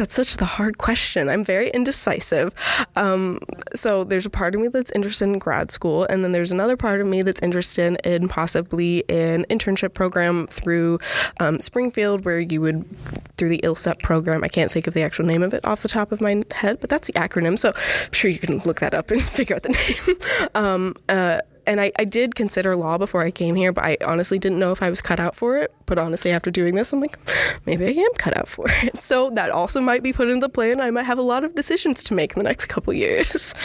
That's 0.00 0.14
such 0.14 0.38
the 0.38 0.46
hard 0.46 0.78
question. 0.78 1.28
I'm 1.28 1.44
very 1.44 1.68
indecisive. 1.68 2.54
Um, 2.96 3.38
so 3.74 4.02
there's 4.02 4.24
a 4.24 4.30
part 4.30 4.54
of 4.54 4.60
me 4.62 4.68
that's 4.68 4.90
interested 4.92 5.26
in 5.26 5.38
grad 5.38 5.70
school, 5.70 6.04
and 6.04 6.24
then 6.24 6.32
there's 6.32 6.50
another 6.50 6.74
part 6.74 7.02
of 7.02 7.06
me 7.06 7.20
that's 7.20 7.42
interested 7.42 8.00
in 8.02 8.26
possibly 8.26 9.04
an 9.10 9.44
internship 9.50 9.92
program 9.92 10.46
through 10.46 11.00
um, 11.38 11.60
Springfield, 11.60 12.24
where 12.24 12.40
you 12.40 12.62
would 12.62 12.88
through 13.36 13.50
the 13.50 13.60
ILSIP 13.62 14.02
program. 14.02 14.42
I 14.42 14.48
can't 14.48 14.72
think 14.72 14.86
of 14.86 14.94
the 14.94 15.02
actual 15.02 15.26
name 15.26 15.42
of 15.42 15.52
it 15.52 15.62
off 15.66 15.82
the 15.82 15.88
top 15.88 16.12
of 16.12 16.22
my 16.22 16.44
head, 16.50 16.80
but 16.80 16.88
that's 16.88 17.06
the 17.06 17.12
acronym. 17.12 17.58
So 17.58 17.74
I'm 17.76 18.12
sure 18.12 18.30
you 18.30 18.38
can 18.38 18.60
look 18.60 18.80
that 18.80 18.94
up 18.94 19.10
and 19.10 19.20
figure 19.38 19.54
out 19.54 19.64
the 19.64 19.68
name. 19.68 20.48
um, 20.54 20.94
uh, 21.10 21.40
and 21.70 21.80
I, 21.80 21.92
I 22.00 22.04
did 22.04 22.34
consider 22.34 22.74
law 22.74 22.98
before 22.98 23.22
I 23.22 23.30
came 23.30 23.54
here, 23.54 23.72
but 23.72 23.84
I 23.84 23.96
honestly 24.04 24.40
didn't 24.40 24.58
know 24.58 24.72
if 24.72 24.82
I 24.82 24.90
was 24.90 25.00
cut 25.00 25.20
out 25.20 25.36
for 25.36 25.56
it. 25.56 25.72
But 25.86 25.98
honestly, 25.98 26.32
after 26.32 26.50
doing 26.50 26.74
this, 26.74 26.92
I'm 26.92 27.00
like, 27.00 27.16
maybe 27.66 27.86
I 27.86 27.90
am 27.90 28.12
cut 28.14 28.36
out 28.36 28.48
for 28.48 28.66
it. 28.82 29.00
So 29.00 29.30
that 29.30 29.50
also 29.50 29.80
might 29.80 30.02
be 30.02 30.12
put 30.12 30.28
in 30.28 30.40
the 30.40 30.48
plan. 30.48 30.80
I 30.80 30.90
might 30.90 31.04
have 31.04 31.18
a 31.18 31.22
lot 31.22 31.44
of 31.44 31.54
decisions 31.54 32.02
to 32.04 32.14
make 32.14 32.32
in 32.32 32.40
the 32.40 32.48
next 32.48 32.66
couple 32.66 32.92
years. 32.92 33.54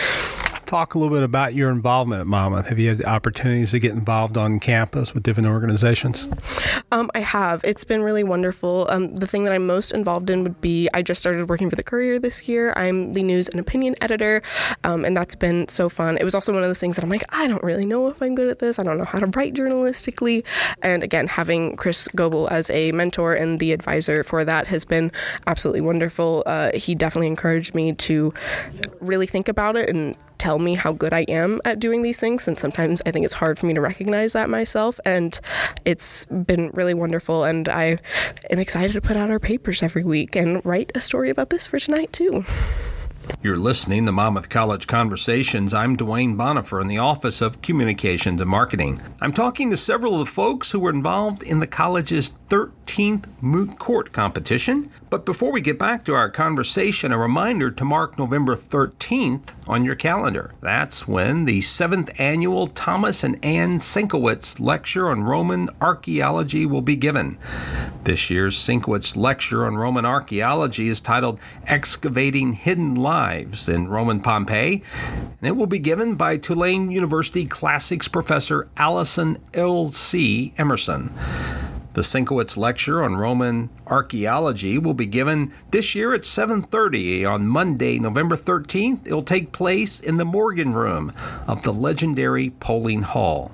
Talk 0.66 0.96
a 0.96 1.00
little 1.00 1.16
bit 1.16 1.22
about 1.22 1.54
your 1.54 1.70
involvement 1.70 2.22
at 2.22 2.28
Monmouth. 2.28 2.68
Have 2.68 2.80
you 2.80 2.90
had 2.90 3.06
opportunities 3.06 3.72
to 3.72 3.80
get 3.80 3.92
involved 3.92 4.36
on 4.36 4.60
campus 4.60 5.14
with 5.14 5.22
different 5.22 5.48
organizations? 5.48 6.28
Um, 6.92 7.12
I 7.14 7.20
have. 7.20 7.64
It's 7.64 7.84
been 7.84 8.02
really 8.02 8.24
wonderful. 8.24 8.88
Um, 8.90 9.14
the 9.14 9.28
thing 9.28 9.44
that 9.44 9.54
I'm 9.54 9.68
most 9.68 9.92
involved 9.92 10.32
in 10.32 10.42
would 10.42 10.62
be 10.62 10.90
I 10.92 11.04
just 11.04 11.22
started 11.22 11.50
working 11.50 11.70
for 11.70 11.76
the 11.76 11.84
Courier 11.84 12.18
this 12.18 12.48
year. 12.48 12.74
I'm 12.76 13.14
the 13.14 13.22
news 13.22 13.48
and 13.48 13.60
opinion 13.60 13.96
editor, 14.02 14.42
um, 14.84 15.06
and 15.06 15.16
that's 15.16 15.36
been 15.36 15.68
so 15.68 15.88
fun. 15.88 16.18
It 16.18 16.24
was 16.24 16.34
also 16.34 16.52
one 16.52 16.64
of 16.64 16.70
the 16.70 16.76
things 16.76 16.96
that 16.96 17.04
I'm 17.04 17.10
like, 17.10 17.24
I 17.30 17.48
don't 17.48 17.64
really 17.64 17.86
know 17.86 17.95
if 18.08 18.22
I'm 18.22 18.36
good 18.36 18.50
at 18.50 18.60
this. 18.60 18.80
I 18.80 18.84
don't 18.84 18.98
know 18.98 19.06
how 19.06 19.20
to 19.20 19.28
write 19.28 19.54
journalistically. 19.54 20.46
And 20.82 21.04
again, 21.04 21.28
having 21.28 21.76
Chris 21.76 22.08
Goebel 22.16 22.48
as 22.50 22.70
a 22.70 22.92
mentor 22.92 23.34
and 23.34 23.60
the 23.60 23.72
advisor 23.72 24.24
for 24.24 24.46
that 24.46 24.68
has 24.68 24.86
been 24.86 25.12
absolutely 25.48 25.82
wonderful. 25.82 26.44
Uh, 26.46 26.72
he 26.74 26.96
definitely 26.96 27.28
encouraged 27.28 27.74
me 27.74 27.94
to 27.94 28.34
really 29.00 29.28
think 29.28 29.48
about 29.48 29.76
it 29.76 29.90
and 29.90 30.16
tell 30.38 30.60
me 30.60 30.76
how 30.76 30.92
good 30.92 31.14
I 31.14 31.22
am 31.22 31.60
at 31.66 31.80
doing 31.80 32.02
these 32.02 32.20
things. 32.20 32.48
And 32.48 32.60
sometimes 32.60 33.02
I 33.06 33.12
think 33.12 33.26
it's 33.26 33.34
hard 33.34 33.58
for 33.58 33.66
me 33.66 33.74
to 33.74 33.82
recognize 33.82 34.34
that 34.34 34.50
myself. 34.50 35.00
And 35.06 35.40
it's 35.86 36.26
been 36.26 36.70
really 36.72 36.94
wonderful. 36.94 37.44
And 37.44 37.68
I 37.70 37.98
am 38.50 38.60
excited 38.60 38.94
to 38.94 39.02
put 39.02 39.18
out 39.18 39.32
our 39.32 39.40
papers 39.40 39.82
every 39.82 40.04
week 40.04 40.36
and 40.36 40.64
write 40.66 40.92
a 40.96 41.02
story 41.02 41.30
about 41.30 41.50
this 41.50 41.66
for 41.66 41.80
tonight, 41.80 42.14
too. 42.14 42.46
You're 43.46 43.58
listening 43.58 44.08
to 44.08 44.12
Monmouth 44.12 44.50
College 44.50 44.88
Conversations. 44.88 45.72
I'm 45.72 45.96
Duane 45.96 46.36
Bonifer 46.36 46.82
in 46.82 46.88
the 46.88 46.98
Office 46.98 47.42
of 47.42 47.62
Communications 47.62 48.42
and 48.42 48.50
Marketing. 48.50 49.00
I'm 49.22 49.34
talking 49.34 49.70
to 49.70 49.78
several 49.78 50.20
of 50.20 50.26
the 50.26 50.32
folks 50.32 50.72
who 50.72 50.80
were 50.80 50.90
involved 50.90 51.44
in 51.44 51.60
the 51.60 51.68
college's 51.68 52.32
13th 52.50 53.28
moot 53.42 53.78
court 53.78 54.12
competition. 54.12 54.90
But 55.12 55.28
before 55.28 55.52
we 55.52 55.62
get 55.62 55.78
back 55.78 56.06
to 56.06 56.16
our 56.16 56.32
conversation, 56.32 57.12
a 57.12 57.20
reminder 57.20 57.70
to 57.70 57.86
mark 57.86 58.18
November 58.18 58.56
13th 58.56 59.50
on 59.68 59.86
your 59.86 59.94
calendar. 59.94 60.56
That's 60.62 61.08
when 61.08 61.46
the 61.46 61.62
seventh 61.62 62.10
annual 62.20 62.66
Thomas 62.66 63.24
and 63.24 63.38
Ann 63.46 63.78
Sienkiewicz 63.78 64.60
Lecture 64.60 65.12
on 65.12 65.24
Roman 65.24 65.70
Archaeology 65.80 66.66
will 66.66 66.82
be 66.82 66.96
given. 66.96 67.38
This 68.06 68.32
year's 68.32 68.58
Sienkiewicz 68.58 69.16
Lecture 69.16 69.68
on 69.68 69.76
Roman 69.76 70.06
Archaeology 70.06 70.88
is 70.88 71.00
titled 71.00 71.40
Excavating 71.68 72.54
Hidden 72.54 72.96
Lives 72.96 73.35
in 73.68 73.88
Roman 73.88 74.20
Pompeii, 74.20 74.82
and 75.42 75.48
it 75.48 75.56
will 75.56 75.68
be 75.68 75.80
given 75.80 76.16
by 76.16 76.38
Tulane 76.38 76.92
University 76.92 77.46
Classics 77.46 78.08
professor 78.08 78.68
Allison 78.78 79.38
L.C. 79.54 80.54
Emmerson. 80.58 81.14
The 81.96 82.02
Sienkiewicz 82.02 82.58
Lecture 82.58 83.02
on 83.04 83.16
Roman 83.16 83.70
Archaeology 83.88 84.78
will 84.78 84.94
be 84.94 85.06
given 85.06 85.54
this 85.72 85.96
year 85.96 86.14
at 86.14 86.24
7:30 86.24 87.26
on 87.26 87.48
Monday, 87.48 88.00
November 88.00 88.36
13th. 88.36 89.06
It 89.06 89.14
will 89.14 89.24
take 89.24 89.54
place 89.54 90.02
in 90.02 90.18
the 90.18 90.26
Morgan 90.26 90.74
Room 90.74 91.14
of 91.48 91.64
the 91.64 91.72
legendary 91.72 92.50
Poling 92.50 93.04
Hall. 93.04 93.52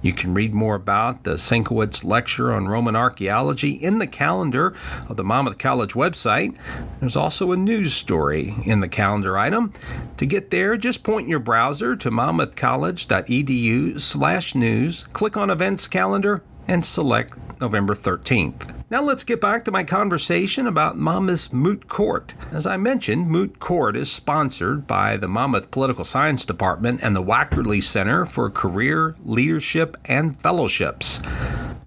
You 0.00 0.12
can 0.12 0.34
read 0.34 0.54
more 0.54 0.74
about 0.74 1.24
the 1.24 1.34
Sienkiewicz 1.34 2.04
Lecture 2.04 2.52
on 2.52 2.68
Roman 2.68 2.94
Archaeology 2.94 3.72
in 3.72 3.98
the 3.98 4.06
calendar 4.06 4.74
of 5.08 5.16
the 5.16 5.24
Monmouth 5.24 5.58
College 5.58 5.94
website. 5.94 6.56
There's 7.00 7.16
also 7.16 7.50
a 7.52 7.56
news 7.56 7.94
story 7.94 8.54
in 8.64 8.80
the 8.80 8.88
calendar 8.88 9.36
item. 9.36 9.72
To 10.18 10.26
get 10.26 10.50
there, 10.50 10.76
just 10.76 11.02
point 11.02 11.28
your 11.28 11.40
browser 11.40 11.96
to 11.96 12.10
monmouthcollege.edu/news, 12.10 15.06
click 15.12 15.36
on 15.36 15.50
Events 15.50 15.88
Calendar, 15.88 16.42
and 16.68 16.84
select 16.84 17.36
November 17.60 17.94
13th. 17.94 18.74
Now 18.90 19.02
let's 19.02 19.24
get 19.24 19.40
back 19.40 19.64
to 19.64 19.70
my 19.70 19.84
conversation 19.84 20.66
about 20.66 20.96
Monmouth's 20.96 21.52
Moot 21.52 21.88
Court. 21.88 22.34
As 22.52 22.66
I 22.66 22.76
mentioned, 22.76 23.28
Moot 23.28 23.58
Court 23.58 23.96
is 23.96 24.10
sponsored 24.10 24.86
by 24.86 25.16
the 25.16 25.28
Monmouth 25.28 25.70
Political 25.70 26.04
Science 26.04 26.44
Department 26.44 27.00
and 27.02 27.16
the 27.16 27.22
Wackerle 27.22 27.82
Center 27.82 28.24
for 28.24 28.48
Career, 28.48 29.16
Leadership, 29.24 29.96
and 30.04 30.40
Fellowships. 30.40 31.18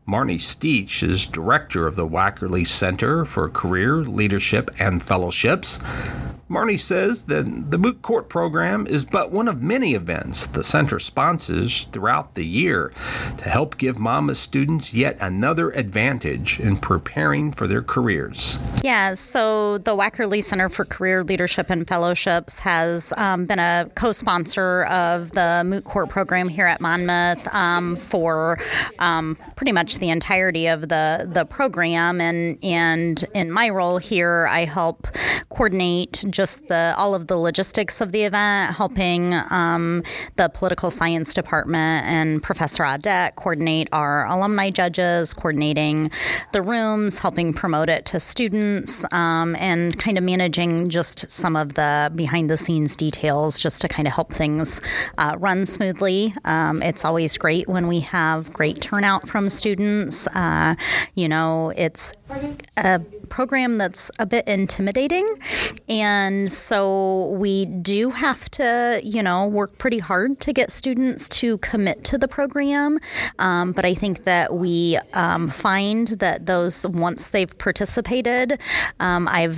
Marnie 0.07 0.35
Steach 0.35 1.03
is 1.03 1.25
director 1.25 1.88
of 1.88 1.95
the 1.95 2.07
Wackerle 2.07 2.67
Center 2.67 3.23
for 3.23 3.50
Career, 3.50 3.97
Leadership, 4.03 4.69
and 4.77 5.01
Fellowships. 5.01 5.79
Marnie 6.51 6.77
says 6.77 7.24
that 7.24 7.72
the 7.72 7.77
Moot 7.77 8.01
Court 8.01 8.27
program 8.27 8.86
is 8.86 9.05
but 9.05 9.31
one 9.31 9.48
of 9.48 9.62
many 9.62 9.93
events 9.93 10.46
the 10.48 10.65
center 10.65 11.00
sponsors 11.00 11.86
throughout 11.93 12.36
the 12.36 12.46
year 12.46 12.91
to 13.38 13.48
help 13.48 13.77
give 13.77 13.98
Monmouth 13.98 14.36
students 14.36 14.93
yet 14.93 15.15
another 15.22 15.72
advantage 15.72 16.60
in 16.60 16.75
preparing 16.75 17.53
for 17.53 17.67
their 17.67 17.81
careers. 17.81 18.60
Yeah, 18.84 19.13
so 19.13 19.77
the 19.77 19.96
Wackerle 19.96 20.43
Center 20.43 20.67
for 20.67 20.84
Career 20.84 21.24
Leadership 21.24 21.70
and 21.70 21.88
Fellowships 21.88 22.60
has 22.60 23.13
um, 23.15 23.46
been 23.46 23.60
a 23.60 23.89
co 23.96 24.12
sponsor 24.12 24.84
of 24.84 25.31
the 25.31 25.63
Moot 25.65 25.86
Court 25.86 26.10
program 26.10 26.50
here 26.50 26.67
at 26.67 26.81
Monmouth 26.81 27.48
um, 27.55 27.96
for 27.96 28.60
um, 29.00 29.38
pretty 29.55 29.72
much 29.72 30.00
the 30.00 30.10
entirety 30.10 30.67
of 30.67 30.89
the, 30.89 31.29
the 31.31 31.46
program. 31.46 32.20
And, 32.20 32.62
and 32.62 33.24
in 33.34 33.53
my 33.53 33.70
role 33.70 34.00
here, 34.00 34.48
I 34.48 34.65
help 34.65 35.08
coordinate 35.48 36.25
just 36.41 36.69
the 36.69 36.95
all 36.98 37.13
of 37.13 37.27
the 37.27 37.38
logistics 37.38 38.01
of 38.01 38.12
the 38.12 38.24
event, 38.24 38.75
helping 38.75 39.36
um, 39.51 40.01
the 40.38 40.50
political 40.50 40.89
science 40.89 41.36
department 41.36 42.03
and 42.07 42.41
Professor 42.41 42.81
Audette 42.81 43.36
coordinate 43.36 43.88
our 43.91 44.25
alumni 44.25 44.71
judges, 44.71 45.36
coordinating 45.36 46.10
the 46.51 46.63
rooms, 46.63 47.19
helping 47.19 47.53
promote 47.53 47.89
it 47.89 48.07
to 48.07 48.19
students, 48.19 49.05
um, 49.13 49.55
and 49.60 50.00
kind 50.00 50.17
of 50.17 50.24
managing 50.24 50.89
just 50.89 51.29
some 51.29 51.55
of 51.55 51.75
the 51.75 52.12
behind 52.15 52.50
the 52.50 52.57
scenes 52.57 52.95
details 52.95 53.60
just 53.60 53.79
to 53.81 53.88
kind 53.88 54.07
of 54.07 54.13
help 54.15 54.33
things 54.33 54.81
uh, 55.19 55.36
run 55.38 55.67
smoothly. 55.67 56.33
Um, 56.43 56.81
it's 56.81 57.05
always 57.05 57.38
great 57.38 57.67
when 57.69 57.86
we 57.86 58.00
have 58.00 58.51
great 58.51 58.81
turnout 58.81 59.27
from 59.27 59.51
students. 59.51 60.25
Uh, 60.33 60.74
you 61.13 61.29
know, 61.29 61.71
it's 61.77 62.13
a 62.77 63.00
program 63.31 63.77
that's 63.77 64.11
a 64.19 64.25
bit 64.27 64.47
intimidating. 64.47 65.27
And 65.89 66.51
so 66.51 67.29
we 67.31 67.65
do 67.65 68.11
have 68.11 68.51
to, 68.51 69.01
you 69.03 69.23
know, 69.23 69.47
work 69.47 69.77
pretty 69.79 70.00
hard 70.00 70.39
to 70.41 70.53
get 70.53 70.71
students 70.71 71.27
to 71.29 71.57
commit 71.59 72.03
to 72.05 72.17
the 72.17 72.27
program. 72.27 73.00
Um, 73.39 73.71
but 73.71 73.85
I 73.85 73.95
think 73.95 74.25
that 74.25 74.53
we 74.53 75.00
um, 75.13 75.50
find 75.50 76.09
that 76.09 76.45
those, 76.45 76.85
once 76.85 77.29
they've 77.29 77.57
participated, 77.57 78.59
um, 79.00 79.27
I've 79.27 79.57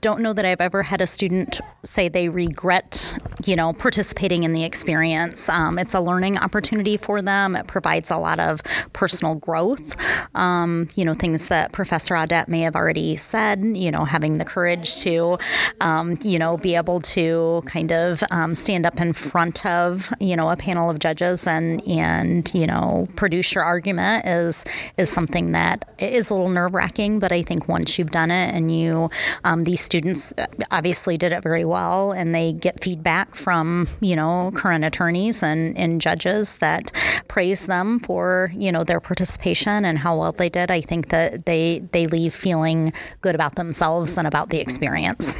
don't 0.00 0.20
know 0.20 0.32
that 0.32 0.44
I've 0.44 0.60
ever 0.60 0.82
had 0.82 1.00
a 1.00 1.06
student 1.06 1.60
say 1.84 2.08
they 2.08 2.28
regret, 2.28 3.14
you 3.44 3.54
know, 3.56 3.72
participating 3.72 4.44
in 4.44 4.52
the 4.52 4.64
experience. 4.64 5.48
Um, 5.48 5.78
it's 5.78 5.94
a 5.94 6.00
learning 6.00 6.38
opportunity 6.38 6.96
for 6.96 7.20
them. 7.22 7.54
It 7.54 7.66
provides 7.66 8.10
a 8.10 8.16
lot 8.16 8.40
of 8.40 8.62
personal 8.92 9.34
growth. 9.34 9.94
Um, 10.34 10.88
you 10.94 11.04
know, 11.04 11.14
things 11.14 11.48
that 11.48 11.72
Professor 11.72 12.16
Audette 12.30 12.48
may 12.48 12.60
have 12.60 12.76
already 12.76 13.16
said. 13.16 13.60
You 13.60 13.90
know, 13.90 14.04
having 14.04 14.38
the 14.38 14.44
courage 14.44 14.96
to, 14.98 15.38
um, 15.80 16.18
you 16.22 16.38
know, 16.38 16.56
be 16.56 16.76
able 16.76 17.00
to 17.00 17.62
kind 17.66 17.92
of 17.92 18.22
um, 18.30 18.54
stand 18.54 18.86
up 18.86 19.00
in 19.00 19.12
front 19.12 19.66
of, 19.66 20.12
you 20.20 20.36
know, 20.36 20.50
a 20.50 20.56
panel 20.56 20.90
of 20.90 20.98
judges 20.98 21.46
and 21.46 21.86
and 21.88 22.52
you 22.54 22.66
know 22.66 23.08
produce 23.16 23.54
your 23.54 23.64
argument 23.64 24.26
is 24.26 24.64
is 24.96 25.10
something 25.10 25.52
that 25.52 25.84
is 25.98 26.30
a 26.30 26.34
little 26.34 26.48
nerve 26.48 26.74
wracking. 26.74 27.18
But 27.18 27.32
I 27.32 27.42
think 27.42 27.68
once 27.68 27.98
you've 27.98 28.10
done 28.10 28.30
it 28.30 28.54
and 28.54 28.74
you, 28.74 29.10
um, 29.44 29.64
these 29.64 29.80
students 29.80 30.32
obviously 30.70 31.18
did 31.18 31.32
it 31.32 31.42
very 31.42 31.64
well, 31.64 32.12
and 32.12 32.34
they 32.34 32.52
get 32.52 32.82
feedback 32.82 33.34
from 33.34 33.88
you 34.00 34.16
know 34.16 34.52
current 34.54 34.84
attorneys 34.84 35.42
and, 35.42 35.76
and 35.76 36.00
judges 36.00 36.56
that 36.56 36.92
praise 37.28 37.66
them 37.66 37.98
for 37.98 38.50
you 38.54 38.70
know 38.70 38.84
their 38.84 39.00
participation 39.00 39.84
and 39.84 39.98
how 39.98 40.18
well 40.18 40.32
they 40.32 40.48
did. 40.48 40.70
I 40.70 40.80
think 40.80 41.08
that 41.08 41.46
they 41.46 41.80
they 41.92 42.06
leave 42.20 42.34
feeling 42.34 42.92
good 43.20 43.34
about 43.34 43.54
themselves 43.54 44.16
and 44.16 44.26
about 44.26 44.50
the 44.50 44.60
experience. 44.60 45.34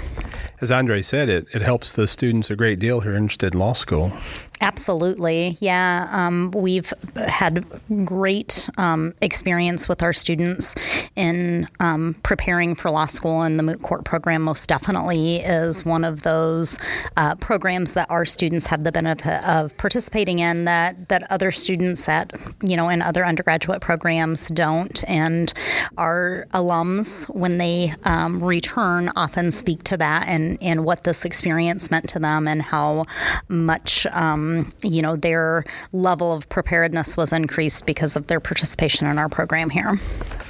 As 0.61 0.71
Andre 0.71 1.03
said, 1.03 1.29
it, 1.29 1.47
it 1.55 1.63
helps 1.63 1.93
the 1.93 2.07
students 2.07 2.51
a 2.51 2.57
great 2.57 2.79
deal 2.79 3.01
who 3.01 3.11
are 3.11 3.17
interested 3.17 3.55
in 3.55 3.61
law 3.61 3.73
school. 3.73 4.13
Absolutely. 4.62 5.57
Yeah. 5.61 6.07
Um, 6.12 6.50
we've 6.50 6.93
had 7.17 7.64
great 8.05 8.69
um, 8.76 9.14
experience 9.23 9.88
with 9.88 10.02
our 10.02 10.12
students 10.12 10.75
in 11.17 11.67
um, 11.81 12.14
preparing 12.23 12.75
for 12.75 12.90
law 12.90 13.07
school, 13.07 13.40
and 13.40 13.59
the 13.59 13.62
Moot 13.62 13.81
Court 13.81 14.05
program 14.05 14.43
most 14.43 14.69
definitely 14.69 15.37
is 15.37 15.85
one 15.87 16.05
of 16.05 16.23
those 16.23 16.79
uh, 17.17 17.37
programs 17.37 17.95
that 17.95 18.11
our 18.11 18.26
students 18.26 18.67
have 18.67 18.85
the 18.85 18.93
benefit 18.93 19.43
of 19.49 19.75
participating 19.79 20.40
in 20.40 20.67
that, 20.67 21.09
that 21.09 21.31
other 21.31 21.50
students 21.50 22.07
at, 22.07 22.31
you 22.62 22.76
know, 22.76 22.90
in 22.90 23.00
other 23.00 23.25
undergraduate 23.25 23.81
programs 23.81 24.47
don't. 24.49 25.02
And 25.09 25.55
our 25.97 26.47
alums, 26.52 27.35
when 27.35 27.57
they 27.57 27.95
um, 28.05 28.45
return, 28.45 29.11
often 29.17 29.52
speak 29.52 29.85
to 29.85 29.97
that 29.97 30.29
and, 30.29 30.59
and 30.61 30.85
what 30.85 31.05
this 31.05 31.25
experience 31.25 31.90
meant 31.90 32.11
to 32.11 32.19
them 32.19 32.47
and 32.47 32.61
how 32.61 33.07
much 33.49 34.07
um, 34.09 34.50
um, 34.50 34.73
you 34.83 35.02
know, 35.02 35.16
their 35.16 35.64
level 35.92 36.33
of 36.33 36.49
preparedness 36.49 37.16
was 37.16 37.33
increased 37.33 37.87
because 37.87 38.16
of 38.16 38.26
their 38.26 38.40
participation 38.40 39.07
in 39.07 39.19
our 39.19 39.28
program 39.28 39.71
here. 39.71 39.99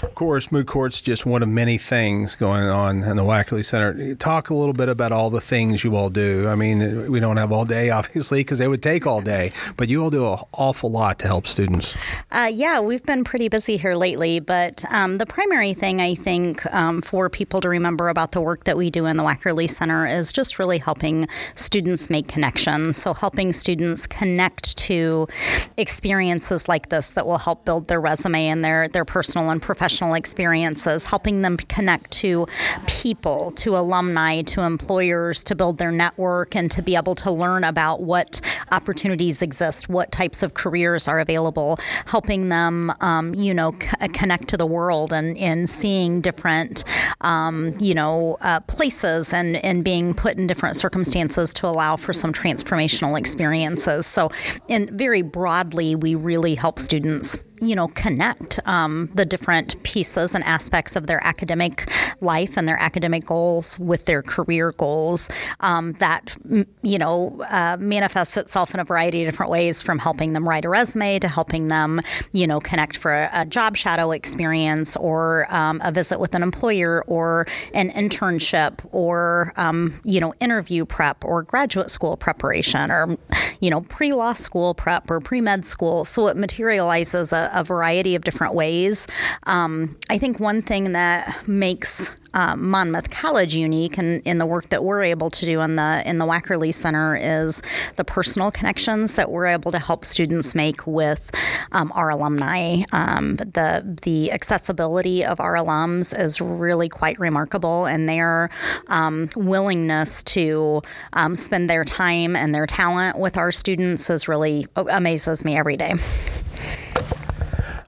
Of 0.03 0.15
course, 0.15 0.51
Moot 0.51 0.67
Court's 0.67 1.01
just 1.01 1.27
one 1.27 1.43
of 1.43 1.49
many 1.49 1.77
things 1.77 2.35
going 2.35 2.69
on 2.69 3.03
in 3.03 3.17
the 3.17 3.23
Wackerle 3.23 3.65
Center. 3.65 4.15
Talk 4.15 4.49
a 4.49 4.55
little 4.55 4.73
bit 4.73 4.89
about 4.89 5.13
all 5.13 5.29
the 5.29 5.41
things 5.41 5.85
you 5.85 5.95
all 5.95 6.09
do. 6.09 6.49
I 6.49 6.55
mean, 6.55 7.11
we 7.11 7.21
don't 7.21 7.37
have 7.37 7.53
all 7.53 7.65
day, 7.65 7.91
obviously, 8.01 8.41
because 8.41 8.59
they 8.59 8.69
would 8.69 8.83
take 8.83 9.07
all 9.07 9.21
day, 9.21 9.53
but 9.77 9.89
you 9.89 10.03
all 10.03 10.11
do 10.11 10.33
an 10.33 10.39
awful 10.53 10.91
lot 10.91 11.19
to 11.21 11.27
help 11.27 11.47
students. 11.47 11.97
Uh, 12.33 12.51
yeah, 12.53 12.81
we've 12.81 13.03
been 13.03 13.25
pretty 13.25 13.49
busy 13.49 13.77
here 13.77 13.95
lately, 13.95 14.41
but 14.41 14.85
um, 14.91 15.19
the 15.19 15.27
primary 15.27 15.75
thing 15.75 16.01
I 16.01 16.15
think 16.15 16.65
um, 16.75 17.03
for 17.03 17.29
people 17.29 17.61
to 17.61 17.69
remember 17.69 18.09
about 18.09 18.33
the 18.33 18.41
work 18.41 18.65
that 18.65 18.77
we 18.77 18.91
do 18.91 19.07
in 19.07 19.17
the 19.17 19.23
Wackerle 19.23 19.69
Center 19.69 20.07
is 20.07 20.33
just 20.33 20.59
really 20.59 20.79
helping 20.79 21.29
students 21.55 22.09
make 22.09 22.27
connections. 22.27 22.97
So, 22.97 23.13
helping 23.13 23.53
students 23.53 23.90
connect 23.97 24.77
to 24.91 25.29
experiences 25.77 26.69
like 26.69 26.89
this 26.89 27.13
that 27.13 27.25
will 27.25 27.39
help 27.39 27.65
build 27.65 27.87
their 27.87 28.01
resume 28.01 28.49
and 28.49 28.65
their, 28.65 28.89
their 28.89 29.05
personal 29.05 29.49
and 29.51 29.63
professional 29.63 30.15
experiences, 30.15 31.07
helping 31.07 31.43
them 31.43 31.57
connect 31.57 32.11
to 32.11 32.49
people, 32.89 33.53
to 33.53 33.77
alumni, 33.77 34.43
to 34.43 34.63
employers, 34.63 35.45
to 35.45 35.55
build 35.55 35.79
their 35.79 35.93
network 35.93 36.57
and 36.57 36.73
to 36.73 36.83
be 36.83 36.97
able 36.97 37.15
to 37.15 37.31
learn 37.31 37.63
about 37.63 38.03
what 38.03 38.41
opportunities 38.73 39.43
exist, 39.43 39.89
what 39.89 40.11
types 40.11 40.43
of 40.43 40.55
careers 40.55 41.07
are 41.07 41.21
available, 41.21 41.79
helping 42.07 42.49
them, 42.49 42.93
um, 43.01 43.33
you 43.35 43.55
know, 43.55 43.73
c- 43.81 44.09
connect 44.09 44.49
to 44.49 44.57
the 44.57 44.67
world 44.67 45.13
and, 45.13 45.39
and 45.39 45.71
seeing 45.71 46.21
different, 46.21 46.83
um, 47.21 47.75
you 47.79 47.95
know, 47.95 48.37
uh, 48.41 48.59
places 48.61 49.33
and, 49.33 49.57
and 49.65 49.85
being 49.85 50.15
put 50.15 50.37
in 50.37 50.49
different 50.49 50.75
circumstances 50.75 51.55
to 51.55 51.67
allow 51.69 51.95
for 51.95 52.13
some 52.13 52.33
transformational 52.33 53.17
experiences. 53.17 54.05
So, 54.05 54.31
in 54.67 54.80
very 54.89 55.23
broadly, 55.23 55.95
we 55.95 56.15
really 56.15 56.55
help 56.55 56.79
students 56.79 57.39
you 57.61 57.75
know, 57.75 57.89
connect 57.89 58.59
um, 58.67 59.11
the 59.15 59.25
different 59.25 59.81
pieces 59.83 60.35
and 60.35 60.43
aspects 60.45 60.97
of 60.97 61.07
their 61.07 61.23
academic 61.25 61.91
life 62.21 62.57
and 62.57 62.67
their 62.67 62.81
academic 62.81 63.25
goals 63.25 63.79
with 63.79 64.07
their 64.07 64.23
career 64.23 64.73
goals. 64.73 65.29
Um, 65.61 65.93
that, 65.95 66.35
you 66.83 66.99
know, 66.99 67.43
uh, 67.51 67.77
manifests 67.79 68.37
itself 68.37 68.73
in 68.73 68.81
a 68.81 68.85
variety 68.85 69.23
of 69.23 69.31
different 69.31 69.51
ways 69.51 69.83
from 69.83 69.99
helping 69.99 70.33
them 70.33 70.49
write 70.49 70.65
a 70.65 70.69
resume 70.69 71.19
to 71.19 71.29
helping 71.29 71.69
them, 71.69 72.01
you 72.33 72.47
know, 72.47 72.61
connect 72.61 72.97
for 72.97 73.13
a, 73.13 73.31
a 73.33 73.47
job 73.47 73.77
shadow 73.77 74.11
experience 74.11 74.97
or 74.97 75.47
um, 75.55 75.81
a 75.85 75.93
visit 75.93 76.19
with 76.19 76.35
an 76.35 76.43
employer 76.43 77.05
or 77.07 77.47
an 77.75 77.91
internship 77.91 78.81
or, 78.91 79.53
um, 79.57 80.01
you 80.05 80.21
know, 80.21 80.33
interview 80.41 80.87
prep 80.87 81.25
or 81.25 81.43
graduate 81.43 81.91
school 81.91 82.17
preparation 82.17 82.91
or, 82.91 83.19
you 83.61 83.71
know, 83.71 83.83
pre 83.83 84.13
law 84.13 84.33
school 84.33 84.75
prep 84.75 85.11
or 85.11 85.21
pre 85.21 85.41
med 85.41 85.65
school. 85.65 86.05
So 86.05 86.29
it 86.29 86.37
materializes 86.37 87.33
a, 87.33 87.51
a 87.55 87.63
variety 87.63 88.15
of 88.15 88.25
different 88.25 88.55
ways. 88.55 89.07
Um, 89.45 89.97
I 90.09 90.19
think 90.19 90.41
one 90.41 90.63
thing 90.63 90.93
that 90.93 91.47
makes 91.47 92.15
uh, 92.35 92.57
Monmouth 92.57 93.11
College 93.11 93.55
unique 93.55 93.99
and 93.99 94.21
in, 94.21 94.23
in, 94.23 94.39
the 94.39 94.47
work 94.47 94.69
that 94.71 94.85
we're 94.85 95.03
able 95.03 95.31
to 95.31 95.45
do 95.45 95.61
in 95.61 95.77
the 95.77 96.03
in 96.07 96.19
the 96.19 96.25
Wackerle 96.25 96.73
Center 96.73 97.17
is 97.17 97.63
the 97.97 98.05
personal 98.05 98.51
connections 98.51 99.15
that 99.15 99.31
we're 99.31 99.47
able 99.47 99.71
to 99.73 99.79
help 99.79 100.05
students 100.05 100.55
make 100.55 100.87
with 100.87 101.31
um, 101.73 101.93
our 101.95 102.11
alumni. 102.11 102.83
Um, 102.93 103.37
the 103.37 103.99
the 104.03 104.33
accessibility 104.33 105.25
of 105.25 105.41
our 105.41 105.55
alums 105.55 106.19
is 106.19 106.41
really 106.41 106.89
quite 106.89 107.19
remarkable, 107.19 107.87
and 107.87 108.09
their 108.09 108.51
um, 108.89 109.31
willingness 109.37 110.23
to 110.25 110.83
um, 111.13 111.37
spend 111.37 111.69
their 111.69 111.85
time 111.85 112.37
and 112.37 112.55
their 112.55 112.67
talent 112.67 113.19
with 113.19 113.37
our 113.37 113.53
students 113.53 114.09
is 114.11 114.29
really 114.29 114.67
amazes 114.77 115.45
me 115.45 115.57
every 115.57 115.77
day. 115.77 115.95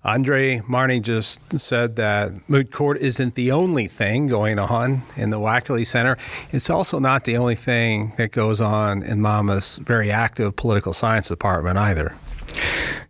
Andre 0.04 0.58
Marnie 0.60 1.00
just 1.00 1.38
said 1.60 1.94
that 1.94 2.32
moot 2.48 2.72
court 2.72 2.98
isn't 2.98 3.36
the 3.36 3.52
only 3.52 3.86
thing 3.86 4.26
going 4.26 4.58
on 4.58 5.02
in 5.16 5.30
the 5.30 5.38
Wackerle 5.38 5.86
Center. 5.86 6.16
It's 6.50 6.68
also 6.68 6.98
not 6.98 7.24
the 7.24 7.36
only 7.36 7.54
thing 7.54 8.12
that 8.16 8.32
goes 8.32 8.60
on 8.60 9.02
in 9.04 9.20
Monmouth's 9.20 9.76
very 9.76 10.10
active 10.10 10.56
political 10.56 10.92
science 10.92 11.28
department 11.28 11.78
either. 11.78 12.14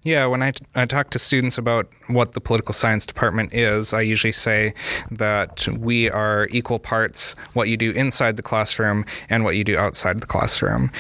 Yeah, 0.05 0.27
when 0.27 0.43
I, 0.43 0.53
I 0.75 0.87
talk 0.87 1.11
to 1.11 1.19
students 1.21 1.59
about 1.59 1.87
what 2.09 2.33
the 2.33 2.41
political 2.41 2.75
science 2.75 3.07
department 3.07 3.55
is, 3.55 3.93
I 3.93 4.01
usually 4.01 4.33
say 4.33 4.75
that 5.13 5.69
we 5.69 6.11
are 6.11 6.49
equal 6.51 6.81
parts 6.81 7.37
what 7.53 7.69
you 7.69 7.77
do 7.77 7.93
inside 7.93 8.37
the 8.37 8.43
classroom 8.43 9.05
and 9.31 9.45
what 9.45 9.55
you 9.55 9.63
do 9.63 9.79
outside 9.79 10.21
the 10.21 10.27
classroom. 10.27 10.91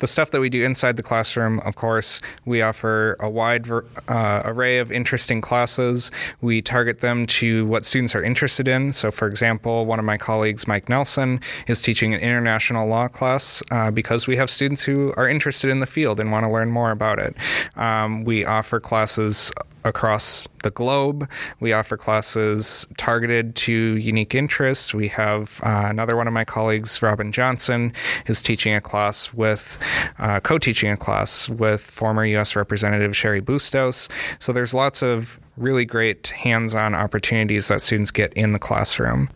The 0.00 0.08
stuff 0.08 0.32
that 0.32 0.40
we 0.40 0.48
do 0.48 0.64
inside 0.64 0.96
the 0.96 1.02
classroom, 1.04 1.60
of 1.60 1.76
course, 1.76 2.20
we 2.44 2.60
offer 2.60 3.16
a 3.20 3.30
wide 3.30 3.70
uh, 3.70 4.42
array 4.44 4.78
of 4.78 4.90
interesting 4.90 5.40
classes. 5.40 6.10
We 6.40 6.60
target 6.60 7.02
them 7.02 7.26
to 7.26 7.66
what 7.66 7.86
students 7.86 8.16
are 8.16 8.22
interested 8.22 8.66
in. 8.66 8.92
So, 8.92 9.12
for 9.12 9.28
example, 9.28 9.86
one 9.86 10.00
of 10.00 10.04
my 10.04 10.16
colleagues, 10.16 10.66
Mike 10.66 10.88
Nelson, 10.88 11.40
is 11.68 11.80
teaching 11.80 12.14
an 12.14 12.20
international 12.20 12.88
law 12.88 13.06
class 13.06 13.62
uh, 13.70 13.92
because 13.92 14.26
we 14.26 14.34
have 14.36 14.50
students 14.50 14.82
who 14.82 15.14
are 15.16 15.28
interested 15.28 15.70
in 15.70 15.78
the 15.78 15.86
field 15.86 16.18
and 16.18 16.32
want 16.32 16.44
to 16.46 16.52
learn 16.52 16.72
more 16.72 16.90
about 16.90 17.20
it. 17.20 17.36
Um, 17.76 18.24
we 18.24 18.39
offer 18.44 18.80
classes 18.80 19.52
across 19.84 20.46
the 20.62 20.70
globe. 20.70 21.28
We 21.58 21.72
offer 21.72 21.96
classes 21.96 22.86
targeted 22.96 23.56
to 23.56 23.72
unique 23.72 24.34
interests. 24.34 24.92
We 24.92 25.08
have 25.08 25.60
uh, 25.62 25.86
another 25.88 26.16
one 26.16 26.26
of 26.26 26.32
my 26.32 26.44
colleagues, 26.44 27.00
Robin 27.02 27.32
Johnson, 27.32 27.92
is 28.26 28.42
teaching 28.42 28.74
a 28.74 28.80
class 28.80 29.32
with, 29.32 29.78
uh, 30.18 30.40
co 30.40 30.58
teaching 30.58 30.90
a 30.90 30.96
class 30.96 31.48
with 31.48 31.82
former 31.82 32.24
U.S. 32.26 32.56
Representative 32.56 33.12
Cheri 33.12 33.40
Bustos. 33.40 34.08
So 34.38 34.52
there's 34.52 34.74
lots 34.74 35.02
of 35.02 35.40
really 35.56 35.84
great 35.84 36.28
hands 36.28 36.74
on 36.74 36.94
opportunities 36.94 37.68
that 37.68 37.80
students 37.80 38.10
get 38.10 38.32
in 38.34 38.52
the 38.52 38.58
classroom. 38.58 39.30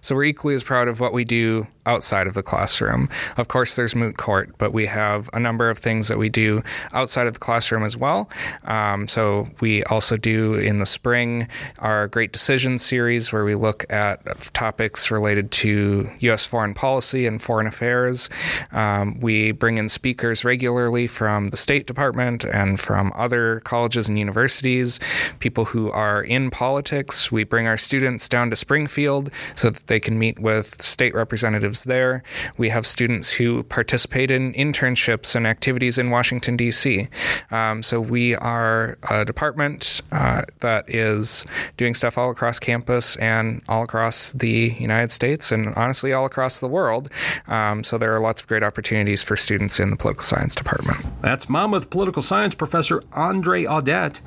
So 0.00 0.14
we're 0.14 0.24
equally 0.24 0.54
as 0.54 0.62
proud 0.62 0.88
of 0.88 1.00
what 1.00 1.12
we 1.12 1.24
do 1.24 1.66
outside 1.86 2.26
of 2.26 2.34
the 2.34 2.42
classroom. 2.42 3.08
Of 3.36 3.48
course, 3.48 3.76
there's 3.76 3.94
Moot 3.94 4.16
Court, 4.16 4.50
but 4.58 4.72
we 4.72 4.86
have 4.86 5.30
a 5.32 5.40
number 5.40 5.70
of 5.70 5.78
things 5.78 6.08
that 6.08 6.18
we 6.18 6.28
do 6.28 6.62
outside 6.92 7.26
of 7.26 7.34
the 7.34 7.40
classroom 7.40 7.84
as 7.84 7.96
well. 7.96 8.28
Um, 8.64 9.08
so 9.08 9.48
we 9.60 9.84
also 9.84 10.16
do 10.16 10.54
in 10.54 10.80
the 10.80 10.86
spring 10.86 11.48
our 11.78 12.08
Great 12.08 12.32
Decisions 12.32 12.82
series, 12.82 13.32
where 13.32 13.44
we 13.44 13.54
look 13.54 13.90
at 13.90 14.52
topics 14.52 15.10
related 15.10 15.50
to 15.52 16.10
U.S. 16.20 16.44
foreign 16.44 16.74
policy 16.74 17.26
and 17.26 17.40
foreign 17.40 17.66
affairs. 17.66 18.28
Um, 18.72 19.20
we 19.20 19.52
bring 19.52 19.78
in 19.78 19.88
speakers 19.88 20.44
regularly 20.44 21.06
from 21.06 21.50
the 21.50 21.56
State 21.56 21.86
Department 21.86 22.44
and 22.44 22.80
from 22.80 23.12
other 23.14 23.60
colleges 23.60 24.08
and 24.08 24.18
universities, 24.18 24.98
people 25.38 25.66
who 25.66 25.90
are 25.90 26.22
in 26.22 26.50
politics. 26.50 27.30
We 27.30 27.44
bring 27.44 27.66
our 27.66 27.78
students 27.78 28.28
down 28.28 28.50
to 28.50 28.56
Springfield 28.56 29.30
so 29.54 29.70
that 29.70 29.86
they 29.86 30.00
can 30.00 30.18
meet 30.18 30.38
with 30.38 30.80
state 30.82 31.14
representatives 31.14 31.84
there. 31.84 32.22
We 32.58 32.68
have 32.70 32.86
students 32.86 33.32
who 33.32 33.62
participate 33.64 34.30
in 34.30 34.52
internships 34.54 35.34
and 35.34 35.46
activities 35.46 35.98
in 35.98 36.10
Washington, 36.10 36.56
D.C. 36.56 37.08
Um, 37.50 37.82
so 37.82 38.00
we 38.00 38.34
are 38.34 38.98
a 39.10 39.24
department 39.24 40.00
uh, 40.12 40.42
that 40.60 40.88
is 40.88 41.44
doing 41.76 41.94
stuff 41.94 42.18
all 42.18 42.30
across 42.30 42.58
campus 42.58 43.16
and 43.16 43.62
all 43.68 43.82
across 43.82 44.32
the 44.32 44.74
United 44.78 45.10
States 45.10 45.52
and 45.52 45.74
honestly 45.74 46.12
all 46.12 46.24
across 46.24 46.60
the 46.60 46.68
world. 46.68 47.10
Um, 47.46 47.84
so 47.84 47.98
there 47.98 48.14
are 48.14 48.20
lots 48.20 48.42
of 48.42 48.48
great 48.48 48.62
opportunities 48.62 49.22
for 49.22 49.36
students 49.36 49.78
in 49.78 49.90
the 49.90 49.96
political 49.96 50.24
science 50.24 50.54
department. 50.54 51.04
That's 51.22 51.48
Monmouth 51.48 51.90
political 51.90 52.22
science 52.22 52.54
professor 52.54 53.02
Andre 53.12 53.64
Audette. 53.64 54.20